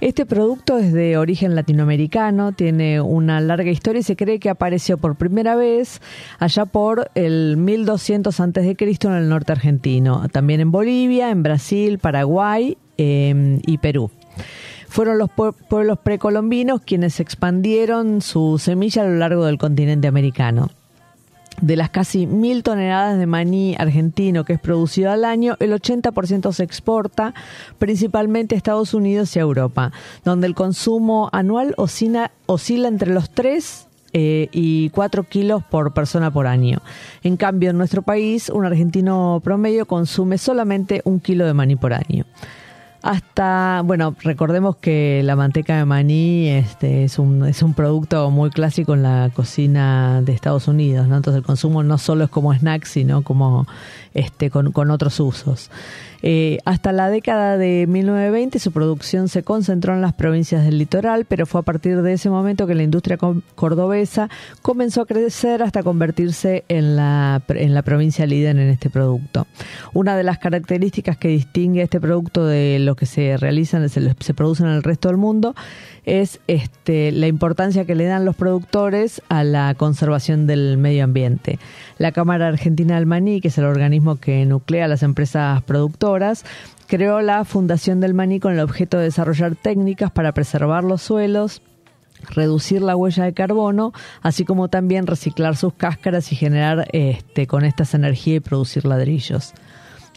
[0.00, 4.98] Este producto es de origen latinoamericano, tiene una larga historia y se cree que apareció
[4.98, 6.00] por primera vez
[6.38, 11.42] allá por el 1200 antes de Cristo en el norte argentino, también en Bolivia, en
[11.42, 14.10] Brasil, Paraguay eh, y Perú.
[14.88, 20.70] Fueron los pue- pueblos precolombinos quienes expandieron su semilla a lo largo del continente americano.
[21.60, 26.52] De las casi mil toneladas de maní argentino que es producido al año, el 80%
[26.52, 27.34] se exporta
[27.78, 29.92] principalmente a Estados Unidos y a Europa,
[30.24, 32.30] donde el consumo anual oscila,
[32.88, 36.80] entre los 3 eh, y 4 kilos por persona por año.
[37.22, 41.94] En cambio, en nuestro país, un argentino promedio consume solamente un kilo de maní por
[41.94, 42.26] año.
[43.06, 48.50] Hasta, bueno, recordemos que la manteca de maní este, es, un, es un producto muy
[48.50, 51.16] clásico en la cocina de Estados Unidos, ¿no?
[51.16, 53.68] Entonces el consumo no solo es como snack, sino como
[54.12, 55.70] este, con, con otros usos.
[56.22, 61.24] Eh, hasta la década de 1920 su producción se concentró en las provincias del litoral,
[61.26, 64.28] pero fue a partir de ese momento que la industria co- cordobesa
[64.62, 69.46] comenzó a crecer hasta convertirse en la, en la provincia líder en este producto.
[69.92, 74.14] Una de las características que distingue a este producto de lo que se realizan, se,
[74.18, 75.54] se produce en el resto del mundo,
[76.06, 81.58] es este, la importancia que le dan los productores a la conservación del medio ambiente.
[81.98, 86.44] La Cámara Argentina del Maní, que es el organismo que nuclea a las empresas productoras,
[86.86, 91.60] creó la Fundación del Maní con el objeto de desarrollar técnicas para preservar los suelos,
[92.30, 93.92] reducir la huella de carbono,
[94.22, 99.54] así como también reciclar sus cáscaras y generar este, con estas energía y producir ladrillos.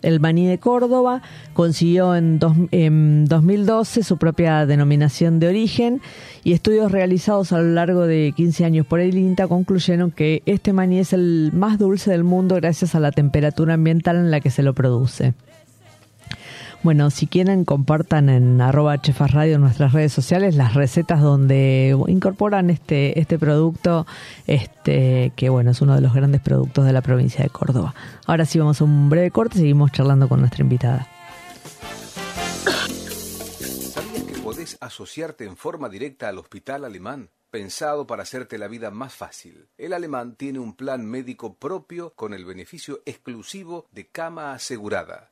[0.02, 1.22] El maní de Córdoba
[1.54, 6.02] consiguió en, dos- en 2012 su propia denominación de origen
[6.44, 10.72] y estudios realizados a lo largo de 15 años por el INTA concluyeron que este
[10.74, 14.50] maní es el más dulce del mundo gracias a la temperatura ambiental en la que
[14.50, 15.34] se lo produce.
[16.82, 21.94] Bueno, si quieren, compartan en arroba Chefas Radio en nuestras redes sociales las recetas donde
[22.08, 24.08] incorporan este, este producto,
[24.48, 27.94] este, que bueno, es uno de los grandes productos de la provincia de Córdoba.
[28.26, 31.06] Ahora sí vamos a un breve corte y seguimos charlando con nuestra invitada.
[33.94, 37.30] ¿Sabías que podés asociarte en forma directa al Hospital Alemán?
[37.52, 39.68] Pensado para hacerte la vida más fácil.
[39.78, 45.32] El alemán tiene un plan médico propio con el beneficio exclusivo de cama asegurada,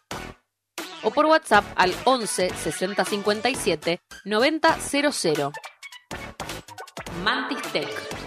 [1.03, 5.51] o por WhatsApp al 11 60 57 90 00.
[7.23, 8.21] Mantis Tech.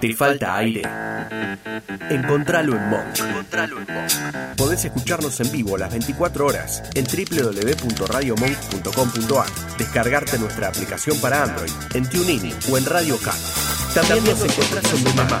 [0.00, 0.82] ¿Te falta aire?
[2.08, 3.18] Encontralo en Monk.
[4.56, 9.48] Podés escucharnos en vivo las 24 horas en www.radiomonk.com.ar.
[9.76, 13.34] Descargarte nuestra aplicación para Android en TuneIn o en Radio Cat.
[13.94, 15.40] También nos encontrás en Mamá,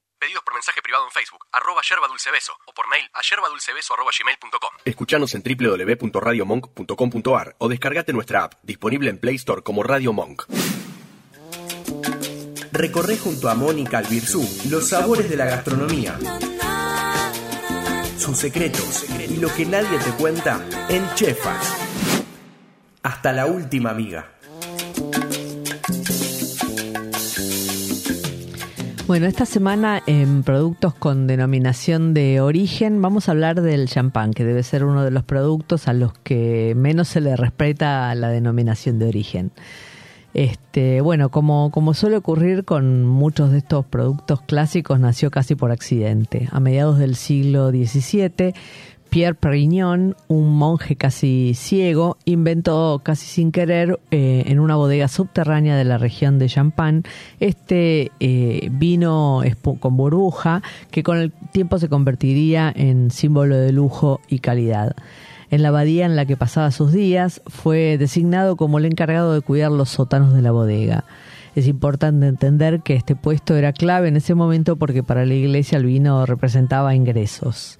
[0.21, 3.95] Pedidos por mensaje privado en Facebook, arroba yerba dulce beso, o por mail a yerbadulcebeso
[3.95, 4.69] arroba gmail.com.
[4.85, 10.43] Escuchanos en www.radiomonk.com.ar o descargate nuestra app, disponible en Play Store como Radio Monk.
[12.71, 16.19] Recorre junto a Mónica Albirzú los sabores de la gastronomía,
[18.19, 21.75] sus secretos y lo que nadie te cuenta en Chefas.
[23.01, 24.35] Hasta la última amiga.
[29.11, 34.45] Bueno, esta semana en productos con denominación de origen vamos a hablar del champán, que
[34.45, 38.99] debe ser uno de los productos a los que menos se le respeta la denominación
[38.99, 39.51] de origen.
[40.33, 45.71] Este, bueno, como, como suele ocurrir con muchos de estos productos clásicos, nació casi por
[45.71, 46.47] accidente.
[46.53, 48.53] A mediados del siglo XVII,
[49.11, 55.75] Pierre Perignon, un monje casi ciego, inventó casi sin querer eh, en una bodega subterránea
[55.75, 57.03] de la región de Champagne
[57.41, 59.43] este eh, vino
[59.81, 64.95] con burbuja que con el tiempo se convertiría en símbolo de lujo y calidad.
[65.49, 69.41] En la abadía en la que pasaba sus días fue designado como el encargado de
[69.41, 71.03] cuidar los sótanos de la bodega.
[71.53, 75.77] Es importante entender que este puesto era clave en ese momento porque para la iglesia
[75.79, 77.77] el vino representaba ingresos.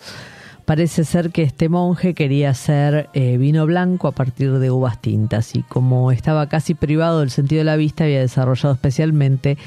[0.71, 5.53] Parece ser que este monje quería hacer eh, vino blanco a partir de uvas tintas
[5.53, 9.57] y como estaba casi privado del sentido de la vista había desarrollado especialmente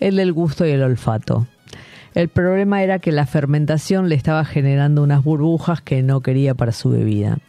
[0.00, 1.46] el del gusto y el olfato.
[2.14, 6.72] El problema era que la fermentación le estaba generando unas burbujas que no quería para
[6.72, 7.40] su bebida.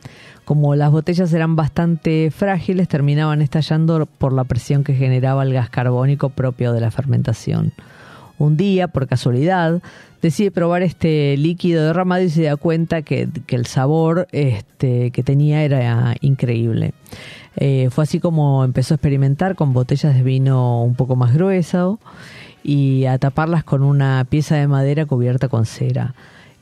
[0.43, 5.69] Como las botellas eran bastante frágiles, terminaban estallando por la presión que generaba el gas
[5.69, 7.71] carbónico propio de la fermentación.
[8.37, 9.81] Un día, por casualidad,
[10.21, 15.63] decide probar este líquido derramado y se da cuenta que, el sabor este, que tenía
[15.63, 16.93] era increíble.
[17.57, 21.99] Eh, fue así como empezó a experimentar con botellas de vino un poco más grueso
[22.63, 26.15] y a taparlas con una pieza de madera cubierta con cera.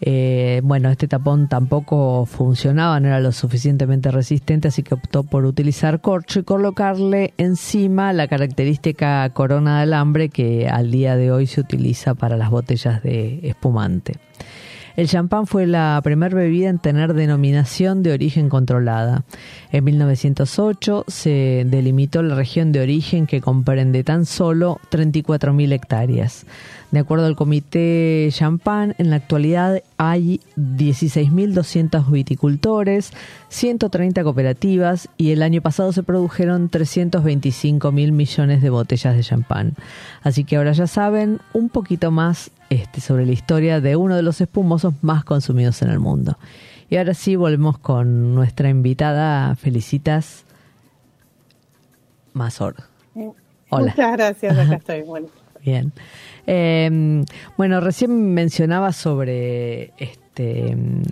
[0.06, 5.46] Eh, bueno, este tapón tampoco funcionaba, no era lo suficientemente resistente, así que optó por
[5.46, 11.48] utilizar corcho y colocarle encima la característica corona de alambre que al día de hoy
[11.48, 14.16] se utiliza para las botellas de espumante.
[14.96, 19.24] El champán fue la primera bebida en tener denominación de origen controlada.
[19.72, 26.46] En 1908 se delimitó la región de origen que comprende tan solo 34.000 hectáreas.
[26.92, 33.14] De acuerdo al Comité Champán, en la actualidad hay 16.200 viticultores,
[33.50, 39.74] 130 cooperativas y el año pasado se produjeron 325.000 millones de botellas de champán.
[40.22, 44.24] Así que ahora ya saben un poquito más este, sobre la historia de uno de
[44.24, 46.38] los espumosos más consumidos en el mundo.
[46.90, 49.56] Y ahora sí volvemos con nuestra invitada.
[49.56, 50.46] Felicitas
[52.34, 52.76] Mazor.
[53.70, 53.92] Hola.
[53.92, 55.02] Muchas gracias, acá estoy.
[55.04, 55.28] Bueno.
[55.64, 55.94] Bien.
[56.46, 57.24] Eh,
[57.58, 60.23] bueno, recién mencionaba sobre este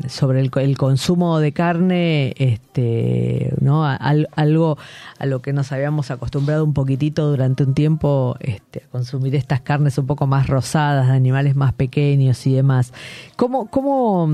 [0.07, 3.85] sobre el, el, consumo de carne, este, ¿no?
[3.85, 4.77] algo
[5.19, 9.61] a lo que nos habíamos acostumbrado un poquitito durante un tiempo, este, a consumir estas
[9.61, 12.93] carnes un poco más rosadas, de animales más pequeños y demás.
[13.35, 14.27] ¿Cómo, cómo,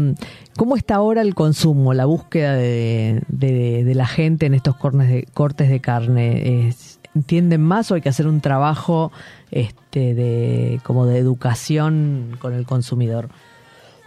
[0.56, 3.22] cómo está ahora el consumo, la búsqueda de,
[3.94, 6.74] la gente en estos cortes de carne?
[7.14, 9.12] ¿Entienden más o hay que hacer un trabajo
[9.52, 13.30] este, de, como de educación con el consumidor?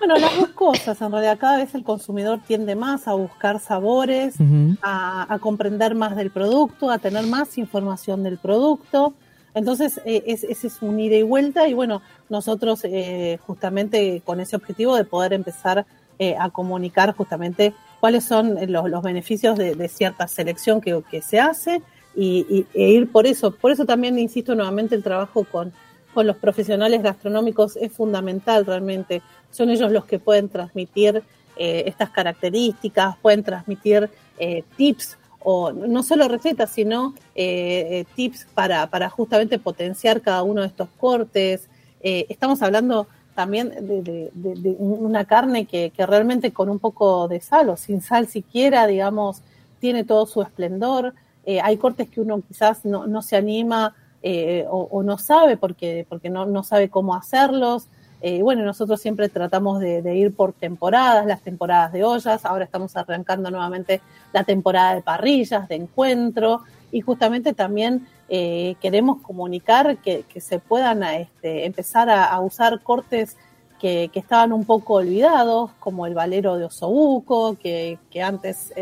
[0.01, 4.35] Bueno, las dos cosas, en realidad cada vez el consumidor tiende más a buscar sabores,
[4.81, 9.13] a, comprender más del producto, a tener más información del producto.
[9.53, 14.57] Entonces, eh, ese es, un ida y vuelta y bueno, nosotros eh, justamente con ese
[14.57, 15.85] objetivo de poder empezar
[16.19, 21.83] eh, a comunicar justamente cuáles son los, beneficios de, cierta selección que, que se hace
[22.17, 23.51] y, e ir por eso.
[23.51, 25.75] Por eso también insisto nuevamente el trabajo con,
[26.13, 29.23] con los profesionales gastronómicos es fundamental realmente.
[29.51, 31.23] Son ellos los que pueden transmitir
[31.57, 34.09] eh, estas características, pueden transmitir
[34.39, 40.63] eh, tips o no solo recetas, sino eh, tips para, para justamente potenciar cada uno
[40.63, 41.69] de estos cortes.
[42.01, 44.31] estamos hablando también de,
[44.79, 49.43] una carne que, realmente con un poco de sal o sin sal siquiera, digamos,
[49.81, 51.15] tiene todo su esplendor.
[51.63, 56.29] hay cortes que uno quizás no, no se anima eh, o, no sabe porque, porque
[56.29, 57.89] no, no sabe cómo hacerlos.
[58.23, 62.95] Eh, bueno, nosotros siempre tratamos de, ir por temporadas, las temporadas de ollas, ahora estamos
[62.97, 64.03] arrancando nuevamente
[64.35, 66.61] la temporada de parrillas, de encuentro,
[66.93, 73.39] y justamente también eh, queremos comunicar que, se puedan este, empezar a, usar cortes
[73.79, 78.75] que, estaban un poco olvidados, como el valero de osobuco, que, antes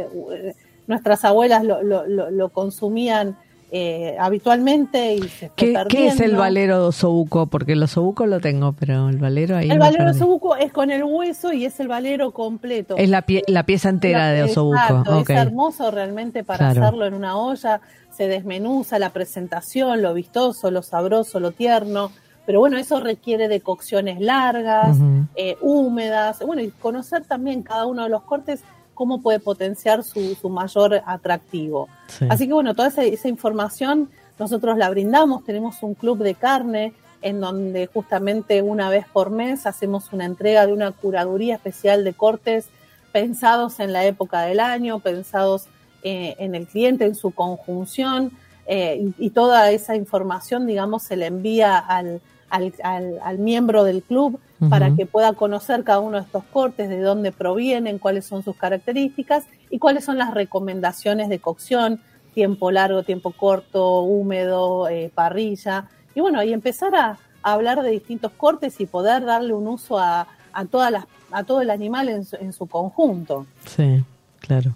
[0.89, 3.37] nuestras abuelas lo, lo consumían
[3.71, 7.47] eh, habitualmente y se ¿Qué, ¿Qué, es el valero de osobuco?
[7.49, 9.71] Porque el osobuco lo tengo, pero el valero ahí.
[9.71, 12.97] El valero de osobuco es con el hueso y es el valero completo.
[12.97, 15.21] Es la, la pieza entera de osobuco.
[15.21, 17.83] Es hermoso realmente para hacerlo en una olla.
[18.11, 22.11] Se desmenuza la presentación, lo vistoso, lo sabroso, lo tierno.
[22.47, 24.97] Pero bueno, eso requiere de cocciones largas,
[25.37, 26.39] eh, húmedas.
[26.41, 28.63] Bueno, y conocer también cada uno de los cortes
[28.99, 31.89] cómo puede potenciar su, mayor atractivo.
[32.29, 36.93] Así que bueno, toda esa, información nosotros la brindamos, tenemos un club de carne
[37.23, 42.13] en donde justamente una vez por mes hacemos una entrega de una curaduría especial de
[42.13, 42.71] cortes
[43.13, 45.67] pensados en la época del año, pensados
[46.03, 48.33] eh, en el cliente, en su conjunción,
[48.67, 52.21] eh, y, toda esa información, digamos, se le envía al,
[52.51, 57.31] al, miembro del club para que pueda conocer cada uno de estos cortes, de dónde
[57.31, 62.01] provienen, cuáles son sus características y cuáles son las recomendaciones de cocción,
[62.35, 65.85] tiempo largo, tiempo corto, húmedo, eh, parrilla.
[66.15, 70.27] Y bueno, y empezar a, hablar de distintos cortes y poder darle un uso a,
[70.53, 73.47] a, todas las, a todo el animal en en su conjunto.
[73.65, 74.05] Sí,
[74.41, 74.75] claro.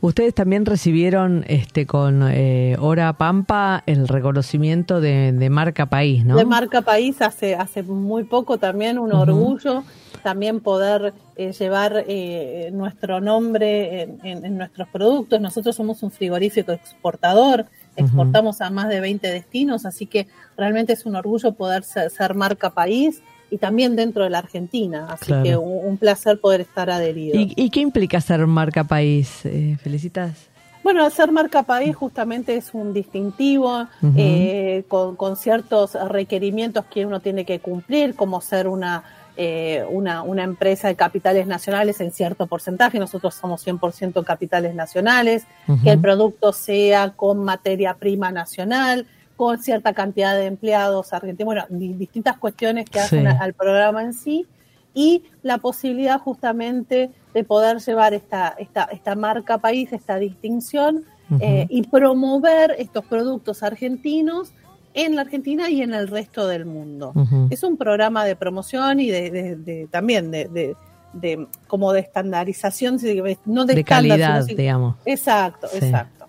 [0.00, 6.36] Ustedes también recibieron este con eh, Hora Pampa el reconocimiento de, marca país, ¿no?
[6.36, 9.84] De marca país hace hace muy poco también un orgullo
[10.22, 15.40] también poder eh, llevar eh, nuestro nombre en, nuestros productos.
[15.40, 21.04] Nosotros somos un frigorífico exportador, exportamos a más de 20 destinos, así que realmente es
[21.06, 23.22] un orgullo poder ser marca país
[23.52, 25.08] y también dentro de la Argentina.
[25.10, 27.38] Así que un, placer poder estar adherido.
[27.38, 29.44] ¿Y, qué implica ser marca país?
[29.44, 30.48] Eh, ¿Felicitas?
[30.82, 33.86] Bueno, ser marca país justamente es un distintivo
[34.16, 39.04] eh, con, ciertos requerimientos que uno tiene que cumplir, como ser una,
[39.36, 42.98] eh, una, una, empresa de capitales nacionales en cierto porcentaje.
[42.98, 45.46] Nosotros somos 100% capitales nacionales,
[45.84, 49.06] que el producto sea con materia prima nacional,
[49.42, 54.46] con cierta cantidad de empleados argentinos, bueno, distintas cuestiones que hacen al programa en sí
[54.94, 61.02] y la posibilidad justamente de poder llevar esta, esta, esta marca país, esta distinción
[61.40, 64.52] eh, y promover estos productos argentinos
[64.94, 67.12] en la Argentina y en el resto del mundo.
[67.50, 70.76] Es un programa de promoción y de, también de,
[71.14, 73.00] de, como de estandarización,
[73.46, 74.98] no de, calidad, digamos.
[75.04, 76.28] Exacto, exacto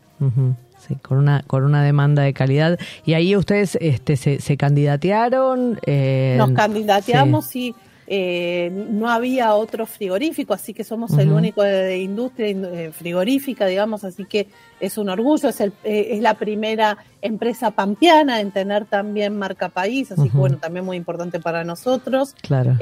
[1.01, 2.79] con una con una demanda de calidad.
[3.05, 5.79] Y ahí ustedes este, se, se candidatearon.
[5.86, 7.75] Eh, Nos candidateamos y
[8.05, 14.03] eh, no había otro frigorífico, así que somos el único de, industria eh, frigorífica, digamos,
[14.03, 14.47] así que
[14.81, 20.11] es un orgullo, es, el, es la primera empresa pampeana en tener también marca país,
[20.11, 22.36] así que bueno, también muy importante para nosotros.
[22.41, 22.75] Claro.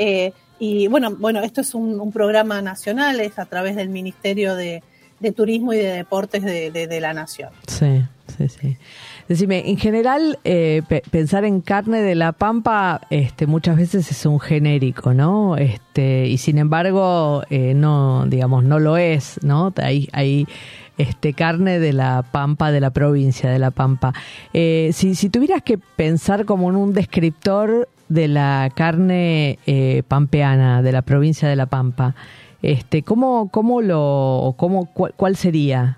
[0.60, 4.82] y bueno, bueno, esto es un, un programa nacional, es a través del Ministerio de,
[5.22, 7.50] de turismo y de deportes de, de, la nación.
[7.68, 8.04] Sí,
[8.38, 8.78] sí, sí.
[9.28, 14.40] Decime, en general, eh, pensar en carne de la pampa este, muchas veces es un
[14.40, 15.56] genérico, ¿no?
[15.58, 19.72] Este, y sin embargo, eh, no, digamos, no lo es, ¿no?
[19.78, 20.48] Hay, hay
[20.98, 24.14] este, carne de la pampa, de la provincia de la pampa.
[24.54, 29.60] Eh, si, si tuvieras que pensar como en un descriptor de la carne
[30.08, 32.16] pampeana, de la provincia de la pampa,
[32.62, 35.98] este, ¿cómo, cómo lo, cómo, cuál, sería?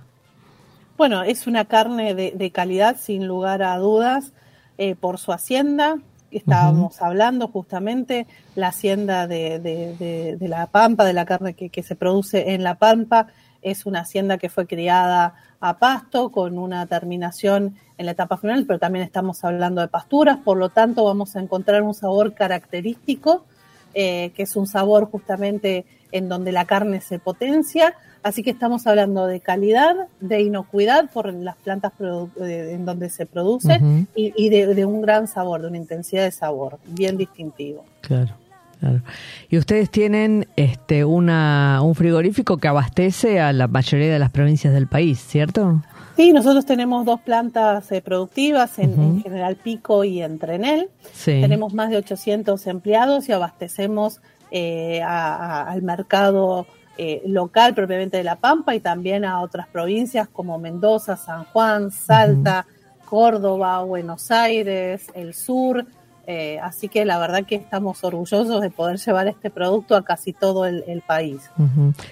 [0.97, 4.33] Bueno, es una carne de, calidad, sin lugar a dudas,
[4.77, 5.97] eh, por su hacienda.
[6.31, 11.95] Estábamos hablando justamente la hacienda de, de, la Pampa, de la carne que, que se
[11.95, 13.27] produce en la Pampa,
[13.63, 18.65] es una hacienda que fue criada a pasto con una terminación en la etapa final,
[18.65, 23.45] pero también estamos hablando de pasturas, por lo tanto vamos a encontrar un sabor característico,
[23.93, 28.87] eh, que es un sabor justamente en donde la carne se potencia, así que estamos
[28.87, 31.91] hablando de calidad, de inocuidad por las plantas
[32.39, 33.81] en donde se produce
[34.15, 37.83] y, de, un gran sabor, de una intensidad de sabor bien distintivo.
[38.01, 38.35] Claro.
[38.79, 39.01] Claro.
[39.49, 44.73] Y ustedes tienen este una un frigorífico que abastece a la mayoría de las provincias
[44.73, 45.81] del país, ¿cierto?
[46.17, 50.89] Sí, nosotros tenemos dos plantas eh, productivas en, General Pico y en Trenel.
[51.23, 54.19] Tenemos más de 800 empleados y abastecemos
[54.55, 60.59] eh, al mercado eh, local propiamente de La Pampa y también a otras provincias como
[60.59, 62.67] Mendoza, San Juan, Salta,
[63.09, 65.87] Córdoba, Buenos Aires, el sur.
[66.27, 70.33] Eh, así que la verdad que estamos orgullosos de poder llevar este producto a casi
[70.33, 71.49] todo el, país.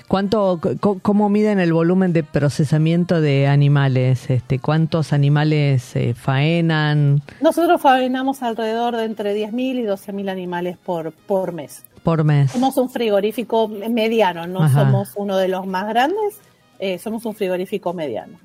[0.07, 0.59] ¿Cuánto,
[1.03, 4.31] cómo miden el volumen de procesamiento de animales?
[4.31, 7.21] Este, ¿Cuántos animales faenan?
[7.39, 12.51] Nosotros faenamos alrededor de entre 10.000 y 12.000 animales por, por mes por mes.
[12.51, 16.39] Somos un frigorífico mediano, no somos uno de los más grandes,
[16.79, 18.37] eh, somos un frigorífico mediano.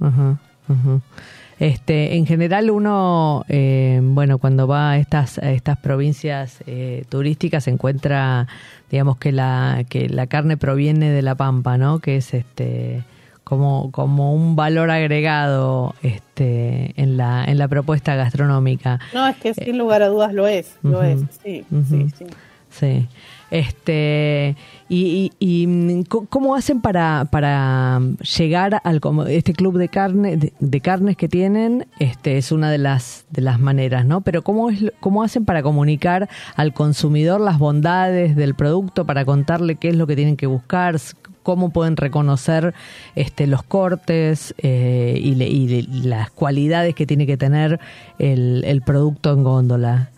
[1.59, 7.71] Este, en general uno, eh, bueno, cuando va a estas, estas provincias eh, turísticas se
[7.71, 8.47] encuentra,
[8.91, 12.01] digamos que la que la carne proviene de la pampa, ¿no?
[12.01, 13.05] Que es este
[13.43, 19.01] como como un valor agregado este en la en la propuesta gastronómica.
[19.15, 22.27] No, es que sin lugar a dudas lo es, lo es, sí, sí, sí.
[22.71, 23.09] Sí.
[23.51, 24.57] Este,
[24.89, 28.01] y, y, cómo hacen para, para
[28.37, 33.25] llegar al este club de carne de, carnes que tienen, este es una de las
[33.31, 34.21] de las maneras, ¿no?
[34.21, 39.77] Pero cómo es cómo hacen para comunicar al consumidor las bondades del producto, para contarle
[39.77, 40.97] qué es lo que tienen que buscar,
[41.45, 42.75] cómo pueden reconocer
[43.15, 47.79] este, los cortes eh, y, y, las cualidades que tiene que tener
[48.19, 50.11] el, el producto en góndola.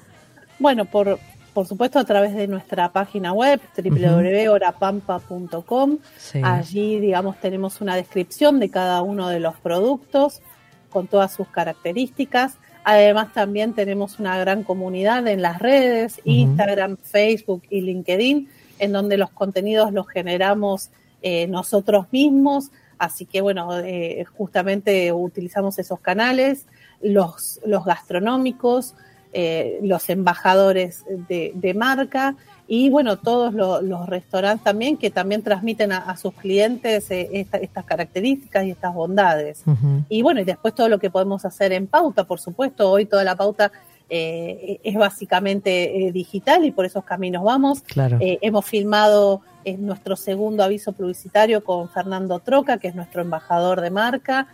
[0.59, 1.19] Bueno, por,
[1.59, 5.99] por supuesto, a través de nuestra página web, www.orapampa.com.
[6.45, 10.41] Allí, digamos, tenemos una descripción de cada uno de los productos
[10.89, 12.59] con todas sus características.
[12.85, 18.49] Además, también tenemos una gran comunidad en las redes, Instagram, Facebook y LinkedIn,
[18.79, 20.91] en donde los contenidos los generamos
[21.23, 22.71] eh, nosotros mismos.
[22.99, 26.67] Así que, bueno, eh, justamente utilizamos esos canales,
[27.03, 28.95] los, los gastronómicos,
[29.33, 32.35] eh, los embajadores de, marca
[32.67, 38.65] y bueno, todos los restaurantes también que también transmiten a, sus clientes eh, estas características
[38.65, 39.65] y estas bondades.
[40.09, 43.23] Y bueno, y después todo lo que podemos hacer en pauta, por supuesto, hoy toda
[43.23, 43.71] la pauta
[44.09, 47.83] eh, es básicamente digital y por esos caminos vamos.
[47.97, 49.43] hemos filmado
[49.79, 54.49] nuestro segundo aviso publicitario con Fernando Troca, que es nuestro embajador de marca.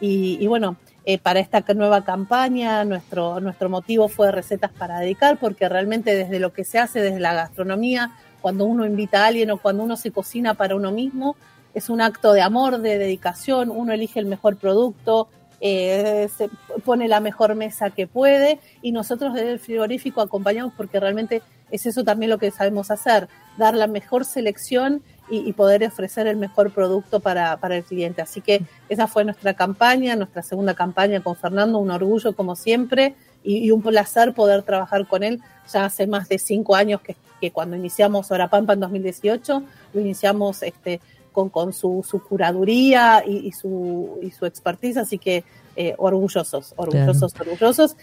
[0.00, 2.84] y, y, bueno, eh, para esta nueva campaña.
[2.84, 7.20] Nuestro, nuestro motivo fue recetas para dedicar, porque realmente desde lo que se hace, desde
[7.20, 11.36] la gastronomía, cuando uno invita a alguien o cuando uno se cocina para uno mismo,
[11.74, 15.28] es un acto de amor, de dedicación, uno elige el mejor producto,
[15.60, 16.50] eh, se
[16.84, 21.86] pone la mejor mesa que puede y nosotros desde el frigorífico acompañamos porque realmente es
[21.86, 26.70] eso también lo que sabemos hacer, dar la mejor selección y, poder ofrecer el mejor
[26.70, 28.22] producto para, para, el cliente.
[28.22, 33.14] Así que esa fue nuestra campaña, nuestra segunda campaña con Fernando, un orgullo como siempre
[33.42, 35.40] y, un placer poder trabajar con él.
[35.72, 39.62] Ya hace más de cinco años que, que cuando iniciamos Hora Pampa en 2018,
[39.94, 41.00] lo iniciamos este,
[41.32, 45.44] con, con su, su curaduría y, su, y su expertise, así que
[45.76, 47.96] eh, orgullosos, orgullosos, orgullosos.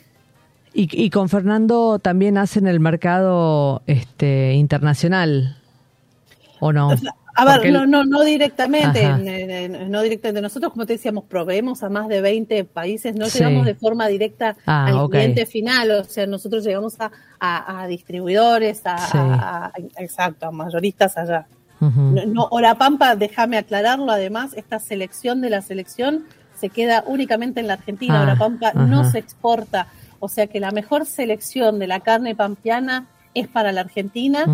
[0.74, 5.61] Y, y, con Fernando también hacen el mercado este internacional.
[6.62, 6.92] ¿O no?
[7.36, 9.08] A ver, no, no, no directamente,
[9.90, 10.42] no directamente.
[10.42, 14.56] Nosotros, como te decíamos, proveemos a más de 20 países, no llegamos de forma directa
[14.68, 21.18] ah, al cliente final, o sea, nosotros llegamos a, a, distribuidores, a, exacto, a mayoristas
[21.18, 21.48] allá.
[21.80, 27.66] no, Hora Pampa, déjame aclararlo, además, esta selección de la selección se queda únicamente en
[27.66, 29.88] la Argentina, ah, Pampa no se exporta,
[30.20, 34.46] o sea que la mejor selección de la carne pampeana es para la Argentina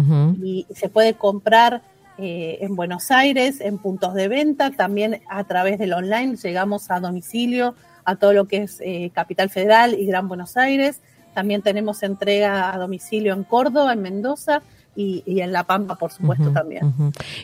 [0.41, 1.81] y se puede comprar
[2.17, 6.99] eh, en Buenos Aires, en puntos de venta, también a través del online llegamos a
[6.99, 11.01] domicilio a todo lo que es eh, Capital Federal y Gran Buenos Aires.
[11.35, 14.63] También tenemos entrega a domicilio en Córdoba, en Mendoza
[14.95, 16.95] y, en La Pampa, por supuesto, también.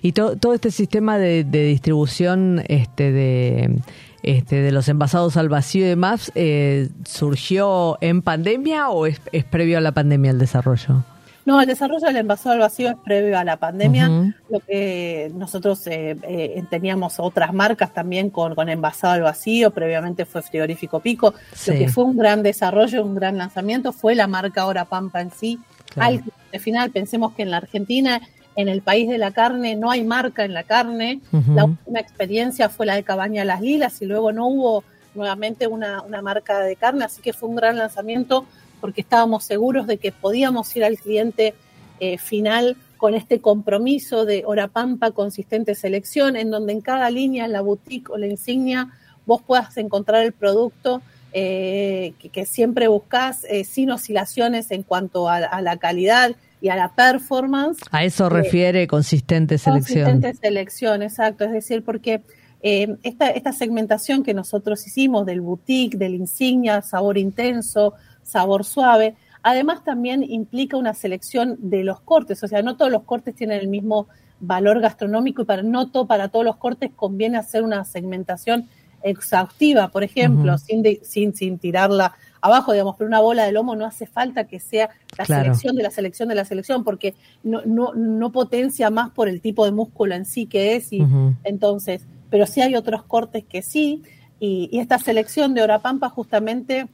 [0.02, 3.80] Y todo este sistema de, distribución este, de,
[4.24, 9.20] este, de los envasados al vacío y demás, eh, ¿surgió en pandemia o es
[9.52, 11.04] previo a la pandemia el desarrollo?
[11.46, 14.34] No, el desarrollo del envasado al vacío es previo a la pandemia.
[14.50, 20.26] Lo que nosotros eh, eh, teníamos otras marcas también con, con envasado al vacío, previamente
[20.26, 21.34] fue Frigorífico Pico.
[21.68, 25.32] Lo que fue un gran desarrollo, un gran lanzamiento fue la marca Hora Pampa en
[25.32, 25.60] sí.
[25.98, 26.24] Al
[26.60, 28.22] final, pensemos que en la Argentina
[28.56, 31.22] en el país de la carne no hay marca en la carne.
[31.32, 31.54] Ujú.
[31.54, 34.84] La última experiencia fue la de Cabaña Las Lilas y luego no hubo
[35.16, 38.46] nuevamente una, una marca de carne, así que fue un gran lanzamiento
[38.84, 41.54] porque estábamos seguros de que podíamos ir al cliente
[42.02, 47.46] eh, final con este compromiso de hora pampa consistente selección, en donde en cada línea,
[47.46, 48.90] en la boutique o la insignia,
[49.26, 55.30] vos puedas encontrar el producto eh, que, que siempre buscas eh, sin oscilaciones en cuanto
[55.30, 57.80] a, a la calidad y a la performance.
[57.90, 60.04] A eso refiere consistente selección.
[60.04, 61.46] Consistente selección, exacto.
[61.46, 62.22] Es decir, porque
[62.62, 67.94] esta, esta segmentación que nosotros hicimos del boutique, del insignia, sabor intenso,
[68.24, 72.44] sabor suave, además también implica una selección de los cortes.
[72.44, 74.08] O sea, no todos los cortes tienen el mismo
[74.40, 78.68] valor gastronómico y para no to- para todos los cortes conviene hacer una segmentación
[79.02, 83.76] exhaustiva, por ejemplo, sin, de- sin, sin tirarla abajo, digamos, pero una bola de lomo
[83.76, 85.44] no hace falta que sea la Claro.
[85.44, 87.14] selección de la selección de la selección, porque
[87.44, 91.06] no, no, no potencia más por el tipo de músculo en sí que es, y
[91.44, 94.04] entonces, pero sí hay otros cortes que sí,
[94.40, 96.88] y, y esta selección de Orapampa justamente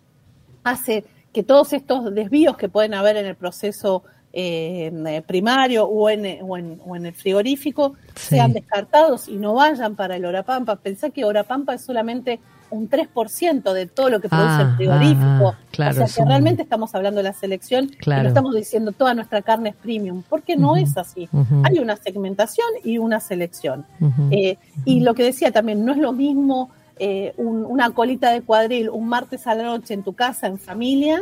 [0.64, 1.04] hace
[1.34, 6.40] que todos estos desvíos que pueden haber en el proceso eh, eh, primario o en,
[6.44, 8.36] o, en, o en el frigorífico Sí.
[8.36, 10.76] sean descartados y no vayan para el Orapampa.
[10.76, 15.48] Pensá que Orapampa es solamente un 3% de todo lo que produce Ah, el frigorífico.
[15.50, 18.22] ah, ah, claro, o sea que realmente estamos hablando de la selección y Claro.
[18.24, 21.28] no estamos diciendo toda nuestra carne es premium, porque no es así.
[21.64, 23.86] Hay una segmentación y una selección.
[24.30, 26.70] Eh, y lo que decía también, no es lo mismo
[27.00, 30.60] eh, un- una colita de cuadril un martes a la noche en tu casa, en
[30.60, 31.22] familia,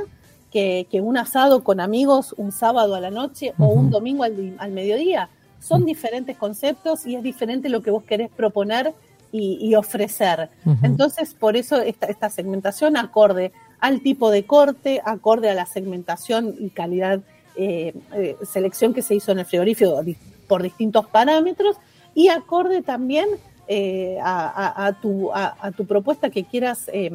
[0.52, 4.56] que, que un asado con amigos un sábado a la noche o un domingo al,
[4.60, 5.30] al mediodía.
[5.60, 8.94] Son diferentes conceptos y es diferente lo que vos querés proponer
[9.32, 10.50] y, y ofrecer.
[10.84, 16.56] Entonces, por eso esta, esta segmentación acorde al tipo de corte, acorde a la segmentación
[16.60, 17.20] y calidad,
[17.58, 20.02] eh, eh, selección que se hizo en el frigorífico
[20.48, 21.76] por distintos parámetros
[22.16, 23.28] y acorde también
[23.68, 27.12] eh, a, a- a tu, a, a tu propuesta que quieras eh,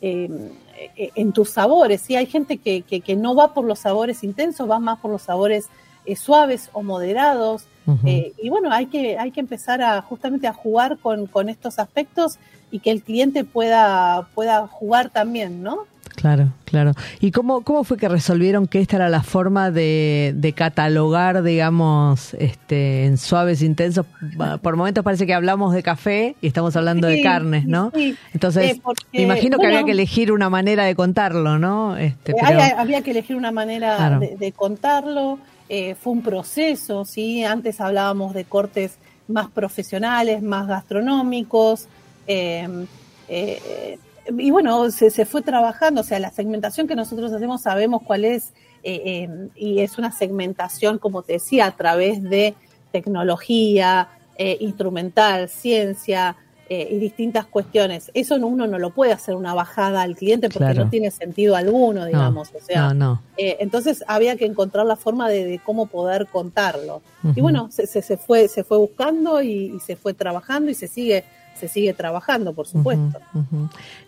[0.00, 0.28] eh,
[0.96, 2.00] eh, en tus sabores.
[2.02, 2.16] ¿sí?
[2.16, 5.22] Hay gente que, que, que no va por los sabores intensos, va más por los
[5.22, 5.66] sabores
[6.04, 7.64] eh, suaves o moderados.
[8.04, 11.78] Eh, y bueno, hay que, hay que empezar a justamente a jugar con, con estos
[11.78, 12.38] aspectos
[12.70, 15.86] y que el cliente pueda, pueda jugar también, ¿no?
[16.20, 16.94] Claro, claro.
[17.20, 22.34] ¿Y cómo, cómo fue que resolvieron que esta era la forma de, de catalogar, digamos,
[22.34, 24.04] este, en suaves, intensos?
[24.60, 27.92] Por momentos parece que hablamos de café y estamos hablando de carnes, ¿no?
[27.94, 28.16] sí.
[28.34, 31.96] Entonces, Eh, porque, me imagino que había que elegir una manera de contarlo, ¿no?
[31.96, 34.18] Este, Eh, pero- había que elegir una manera Claro.
[34.18, 35.38] de, de contarlo.
[35.70, 37.44] eh, fue un proceso, ¿sí?
[37.44, 38.96] Antes hablábamos de cortes
[39.28, 41.86] más profesionales, más gastronómicos.
[42.26, 42.66] eh,
[43.28, 43.98] eh,
[44.36, 46.00] y bueno, se, se fue trabajando.
[46.02, 48.52] O sea, la segmentación que nosotros hacemos sabemos cuál es.
[48.84, 52.54] eh, eh, y es una segmentación, como te decía, a través de
[53.12, 56.36] tecnología, eh, instrumental, ciencia
[56.70, 58.10] eh, y distintas cuestiones.
[58.14, 60.84] Eso no- uno no lo puede hacer una bajada al cliente porque Claro.
[60.84, 62.50] no tiene sentido alguno, digamos.
[62.54, 63.22] o sea, no, no.
[63.38, 67.00] entonces había que encontrar la forma de, de cómo poder contarlo.
[67.34, 70.74] Y bueno, se, se, se fue, se fue buscando y, y se fue trabajando y
[70.74, 71.24] se sigue,
[71.58, 73.18] se sigue trabajando, por supuesto.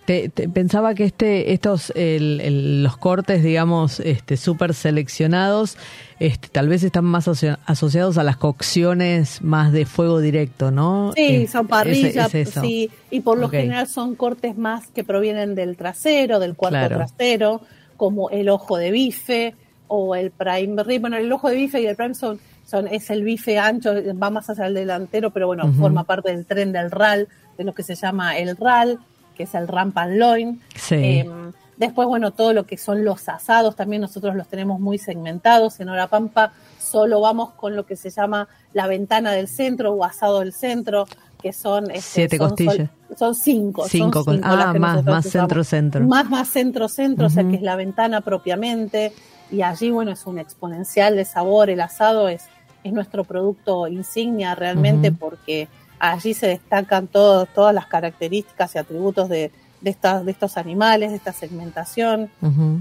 [0.07, 5.77] Te- te- pensaba que este, estos, el- el- los cortes, digamos, este, súper seleccionados,
[6.19, 11.13] este, tal vez están más asocia- asociados a las cocciones más de fuego directo, ¿no?
[11.15, 12.61] Sí, Eh, son parrillas, es- es eso.
[12.63, 16.97] sí, y por lo general son cortes más que provienen del trasero, del cuarto Claro.
[16.97, 17.61] trasero,
[17.97, 19.55] como el ojo de bife
[19.87, 21.01] o el prime rib.
[21.03, 22.39] Bueno, el ojo de bife y el prime son,
[22.71, 23.93] son es el bife ancho,
[24.23, 27.75] va más hacia el delantero, pero bueno, forma parte del tren del RAL, de lo
[27.75, 28.99] que se llama el RAL,
[29.35, 30.61] que es el ramp and loin.
[30.77, 30.95] Sí.
[30.95, 31.31] Eh,
[31.77, 35.81] después, bueno, todo lo que son los asados, también nosotros los tenemos muy segmentados.
[35.81, 40.41] En Orapampa solo vamos con lo que se llama la ventana del centro o asado
[40.41, 41.07] del centro,
[41.43, 41.91] que son...
[41.91, 42.91] este, Siete son costillas.
[43.17, 43.83] son cinco.
[43.83, 46.07] son Cinco con- cinco las ah, más, más centro-centro.
[46.07, 49.13] Más, más centro-centro, o sea que es la ventana propiamente.
[49.51, 51.71] Y allí, bueno, es un exponencial de sabor.
[51.71, 52.45] El asado es,
[52.85, 55.69] es nuestro producto insignia realmente porque
[55.99, 59.51] allí se destacan todo- todas las características y atributos de,
[59.81, 62.31] de, estas, de estos animales, de esta segmentación.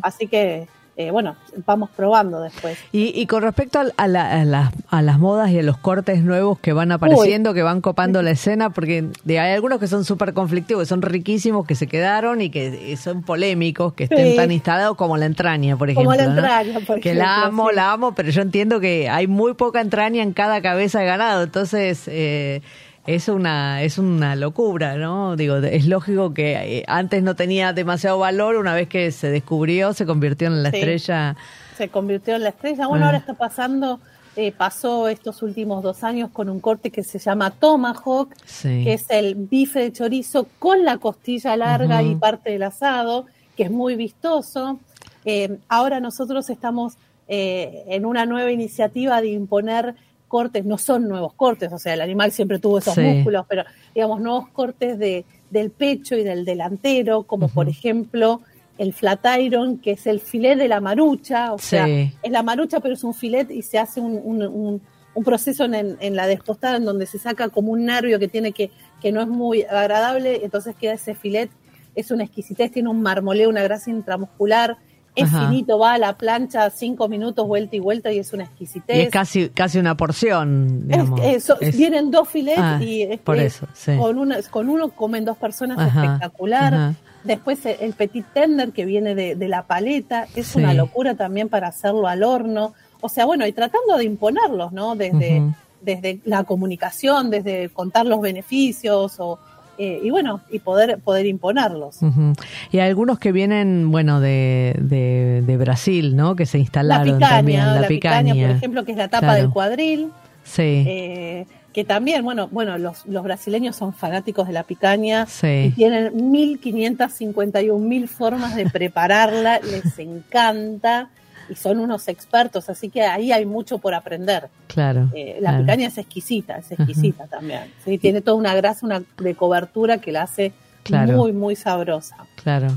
[0.02, 0.68] Así que,
[1.02, 2.78] eh, bueno, vamos probando después.
[2.91, 6.22] Y, y con respecto a, la- a las, a las modas y a los cortes
[6.26, 10.04] nuevos que van apareciendo, que van copando la escena, porque de- hay algunos que son
[10.04, 14.36] súper conflictivos, que son riquísimos, que se quedaron y que son polémicos, que estén Sí.
[14.36, 16.12] tan instalados como la entraña, por ejemplo.
[16.12, 16.36] Como la ¿no?
[16.38, 17.76] entraña, por Que ejemplo, la amo, sí.
[17.76, 21.43] la amo, pero yo entiendo que hay muy poca entraña en cada cabeza de ganado,
[21.43, 22.04] entonces...
[22.08, 22.62] Eh,
[23.08, 25.36] es una es una locura, ¿no?
[25.36, 29.93] Digo, es lógico que eh, antes no tenía demasiado valor, una vez que se descubrió,
[29.93, 30.78] se convirtió en la Sí.
[30.78, 31.36] estrella
[31.78, 32.88] se convirtió en la estrella.
[32.88, 33.08] Bueno, Ah.
[33.08, 34.00] ahora está pasando
[34.36, 38.84] eh, pasó estos últimos dos años con un corte que se llama Tomahawk, Sí.
[38.86, 43.26] que es el bife de chorizo con la costilla larga y parte del asado,
[43.58, 44.80] que es muy vistoso.
[45.26, 46.93] Eh, ahora nosotros estamos
[47.28, 49.93] eh, en una nueva iniciativa de imponer
[50.30, 53.02] cortes, no son nuevos cortes, o sea, el animal siempre tuvo esos Sí.
[53.02, 53.64] músculos, pero
[53.94, 58.40] digamos, nuevos cortes de, del pecho y del delantero, como por ejemplo
[58.78, 61.86] el flat iron, que es el filet de la marucha, o sea,
[62.24, 64.82] es la marucha, pero es un filet y se hace un, un- un-
[65.16, 68.54] un proceso en, en la despostada en donde se saca como un nervio que tiene
[68.54, 68.72] que,
[69.02, 71.50] que no es muy agradable, entonces queda ese filet,
[71.96, 74.78] es una exquisitez, tiene un marmoleo, una grasa intramuscular,
[75.16, 75.49] es Ajá.
[75.49, 78.97] finito, va a la plancha cinco minutos vuelta y vuelta y es una exquisitez.
[78.97, 83.20] Y es casi, casi una porción, Es- eso, Es- vienen dos filets Ah, y es-
[83.20, 83.97] por es- eso, sí.
[83.97, 86.74] con, una, con uno comen dos personas Ajá, espectacular.
[86.74, 86.95] ajá.
[87.24, 90.60] Después el, el petit tender que viene de, de la paleta, es Sí.
[90.60, 92.74] una locura también para hacerlo al horno.
[93.01, 94.95] O sea, bueno, y tratando de imponerlos, ¿no?
[94.95, 95.41] Desde,
[95.82, 99.38] desde la comunicación, desde contar los beneficios o,
[99.80, 102.02] eh, y bueno, y poder, poder imponerlos.
[102.04, 102.34] Ujú.
[102.72, 106.36] Y hay algunos que vienen, bueno, de, de, de Brasil, ¿no?
[106.36, 107.60] Que se La instalaron picaña, también.
[107.66, 108.48] La, la picaña, picaña.
[108.48, 109.42] por ejemplo, que es la tapa Claro.
[109.42, 110.10] del cuadril.
[110.44, 115.32] Sí, eh, que también, bueno, bueno, los, los brasileños son fanáticos de la picaña y
[115.32, 115.74] sí.
[115.76, 121.10] tienen 1551 mil formas de prepararla, les encanta
[121.50, 124.47] y son unos expertos, así que ahí hay mucho por aprender.
[124.68, 125.10] Claro.
[125.14, 125.64] Eh, la claro.
[125.66, 127.62] picaña es exquisita, es exquisita también.
[127.84, 127.97] ¿sí?
[127.97, 131.18] Tiene toda una grasa una de cobertura que la hace Claro.
[131.18, 132.16] muy, muy sabrosa.
[132.41, 132.68] Claro.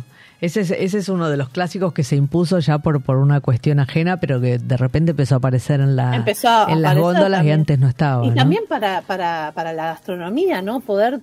[0.41, 3.41] Ese es, ese es uno de los clásicos que se impuso ya por, por una
[3.41, 7.33] cuestión ajena, pero que de repente empezó a aparecer en, la, en las góndolas y
[7.37, 7.61] también.
[7.61, 8.27] antes no estaba.
[8.27, 8.35] Y ¿no?
[8.35, 10.81] también para, para, para la gastronomía, ¿no?
[10.81, 11.21] Poder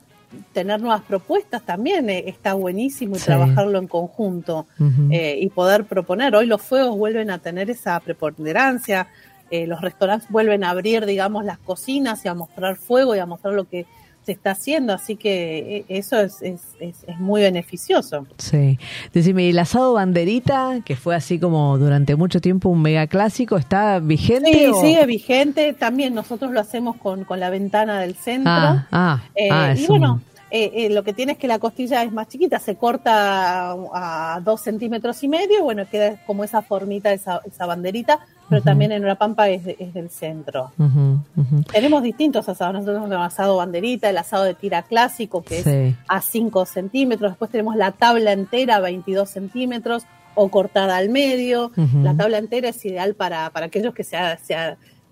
[0.54, 3.26] tener nuevas propuestas también eh, está buenísimo y Sí.
[3.26, 4.68] trabajarlo en conjunto
[5.12, 6.36] eh, y poder proponer.
[6.36, 9.08] Hoy los fuegos vuelven a tener esa preponderancia,
[9.52, 13.26] eh, los restaurantes vuelven a abrir, digamos, las cocinas y a mostrar fuego y a
[13.26, 13.86] mostrar lo que
[14.26, 18.28] se está haciendo, así que eh, eso es, es, es, es muy beneficioso.
[18.38, 18.78] Sí.
[19.13, 23.57] Decime, ¿y el asado banderita, que fue así como durante mucho tiempo un mega clásico,
[23.57, 24.51] está vigente?
[24.53, 28.51] Sí, o- sigue vigente, también nosotros lo hacemos con, con la ventana del centro.
[28.51, 30.22] Ah, ah, Eh, ah, y es bueno,
[30.52, 34.36] eh, eh, lo que tiene es que la costilla es más chiquita, se corta a,
[34.36, 38.20] a dos centímetros y medio, bueno, queda como esa formita, esa, esa banderita,
[38.50, 40.72] pero también en la pampa es, de- es del centro.
[41.72, 45.64] Tenemos distintos asados, nosotros tenemos el asado banderita, el asado de tira clásico, que es
[46.08, 50.04] a 5 centímetros, después tenemos la tabla entera, 22 centímetros,
[50.36, 51.72] o cortada al medio.
[52.04, 54.56] La tabla entera es ideal para, para aquellos que se, se,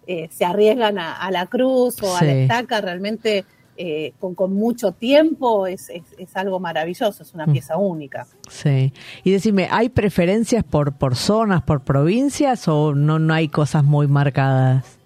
[0.08, 3.44] eh, se arriesgan a, a la cruz o a la estaca, realmente
[3.78, 7.52] eh, con, con mucho tiempo es, es, es algo maravilloso, es una Mm.
[7.52, 8.28] pieza única.
[8.50, 8.92] Sí.
[9.24, 14.08] Y decime, ¿hay preferencias por, por zonas, por provincias o no, no hay cosas muy
[14.08, 14.98] marcadas?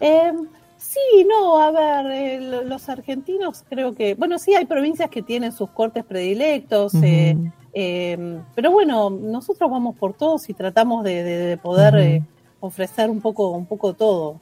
[0.00, 0.32] Eh,
[0.76, 5.22] sí, no, a ver, eh, lo- los argentinos creo que, bueno, sí hay provincias que
[5.22, 7.50] tienen sus cortes predilectos, eh, Ujú.
[7.74, 12.22] eh, pero bueno, nosotros vamos por todos y tratamos de, de- de poder
[12.58, 14.40] ofrecer un poco, un poco todo.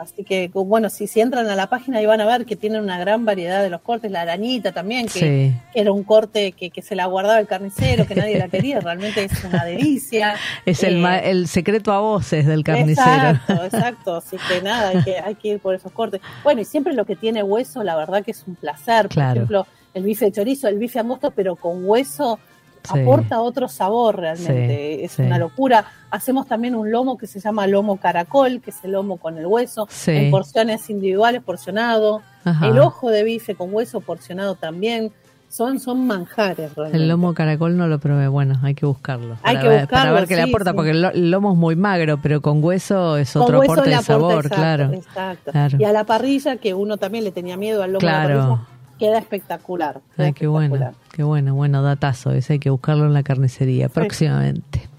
[0.00, 2.80] Así que, bueno, si, si entran a la página ahí van a ver que tienen
[2.82, 5.12] una gran variedad de los cortes, la arañita también, que,
[5.52, 5.54] Sí.
[5.72, 8.80] que era un corte que, que se la guardaba el carnicero, que nadie la quería,
[8.80, 10.34] realmente es una delicia.
[10.64, 13.30] Es el, Eh, ma- el secreto a voces del carnicero.
[13.30, 14.16] Exacto, exacto.
[14.16, 16.20] Así que nada, hay que, hay que ir por esos cortes.
[16.44, 19.02] Bueno, y siempre lo que tiene hueso, la verdad que es un placer.
[19.02, 19.32] Por Claro.
[19.34, 22.38] ejemplo, el bife de chorizo, el bife angosto, pero con hueso
[22.86, 23.00] Sí.
[23.00, 24.96] aporta otro sabor realmente.
[24.98, 25.22] Sí, es sí.
[25.22, 25.84] una locura.
[26.10, 29.46] Hacemos también un lomo que se llama lomo caracol, que es el lomo con el
[29.46, 32.22] hueso, en porciones individuales, porcionado.
[32.44, 32.68] Ajá.
[32.68, 35.12] El ojo de bife con hueso porcionado también.
[35.48, 36.98] Son, son manjares realmente.
[36.98, 39.36] El lomo caracol no lo probé, bueno, hay que buscarlo.
[39.44, 41.56] Hay para que buscarlo, Para ver qué le aporta, porque el, lo- el lomo es
[41.56, 44.92] muy magro, pero con hueso es otro hueso aporte de sabor, exacto, claro.
[44.92, 45.52] exacto.
[45.52, 45.76] Claro.
[45.80, 48.40] Y a la parrilla, que uno también le tenía miedo al lomo a la Claro.
[48.40, 48.60] parrilla,
[48.98, 50.00] queda espectacular.
[50.16, 53.88] queda Ay, qué bueno, qué bueno, bueno, datazo, ese hay que buscarlo en la carnicería
[53.88, 54.80] próximamente.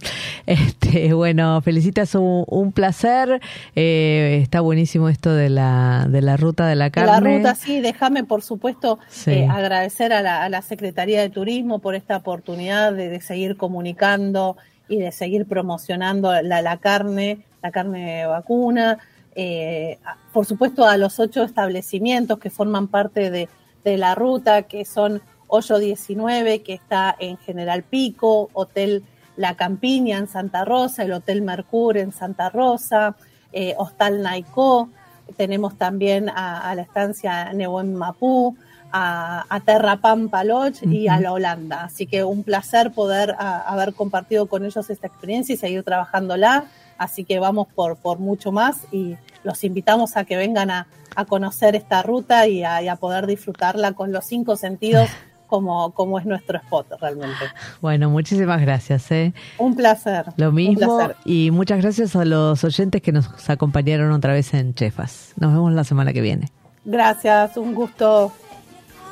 [0.45, 3.41] Este, bueno, felicitas un, un placer,
[3.75, 7.11] eh, está buenísimo esto de la, de la ruta de la De carne.
[7.11, 9.31] la ruta, sí, déjame por supuesto Sí.
[9.31, 13.57] eh, agradecer a la, a la Secretaría de Turismo por esta oportunidad de, de seguir
[13.57, 14.55] comunicando
[14.87, 18.99] y de seguir promocionando la, la carne, la carne vacuna.
[19.35, 19.99] Eh,
[20.31, 23.49] por supuesto a los ocho establecimientos que forman parte de,
[23.91, 29.03] de la ruta, que son Hoyo 19, que está en General Pico, Hotel
[29.37, 33.15] La Campiña en Santa Rosa, el Hotel Mercure en Santa Rosa,
[33.53, 34.89] eh, Hostal Naicó,
[35.37, 38.57] tenemos también a, a la estancia Nehuen Mapú,
[38.91, 41.83] a, a Terra Pampa Lodge y a la Holanda.
[41.85, 46.65] Así que un placer poder a- haber compartido con ellos esta experiencia y seguir trabajándola.
[46.97, 49.15] Así que vamos por, por mucho más y
[49.47, 53.25] los invitamos a que vengan a, a conocer esta ruta y a, y a poder
[53.25, 55.09] disfrutarla con los cinco sentidos
[55.47, 57.45] como, como es nuestro spot realmente.
[57.81, 59.09] Bueno, muchísimas gracias.
[59.11, 59.33] ¿eh?
[59.57, 60.25] Un placer.
[60.35, 61.15] Lo mismo placer.
[61.25, 65.33] y muchas gracias a los oyentes que nos acompañaron otra vez en Chefas.
[65.37, 66.49] Nos vemos la semana que viene.
[66.83, 68.31] Gracias, un gusto.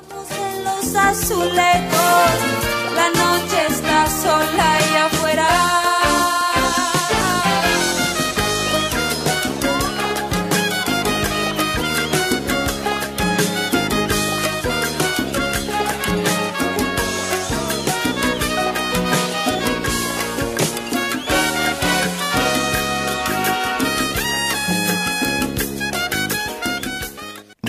[0.01, 2.31] Estamos en los azulejos,
[2.93, 5.84] la noche está sola y afuera.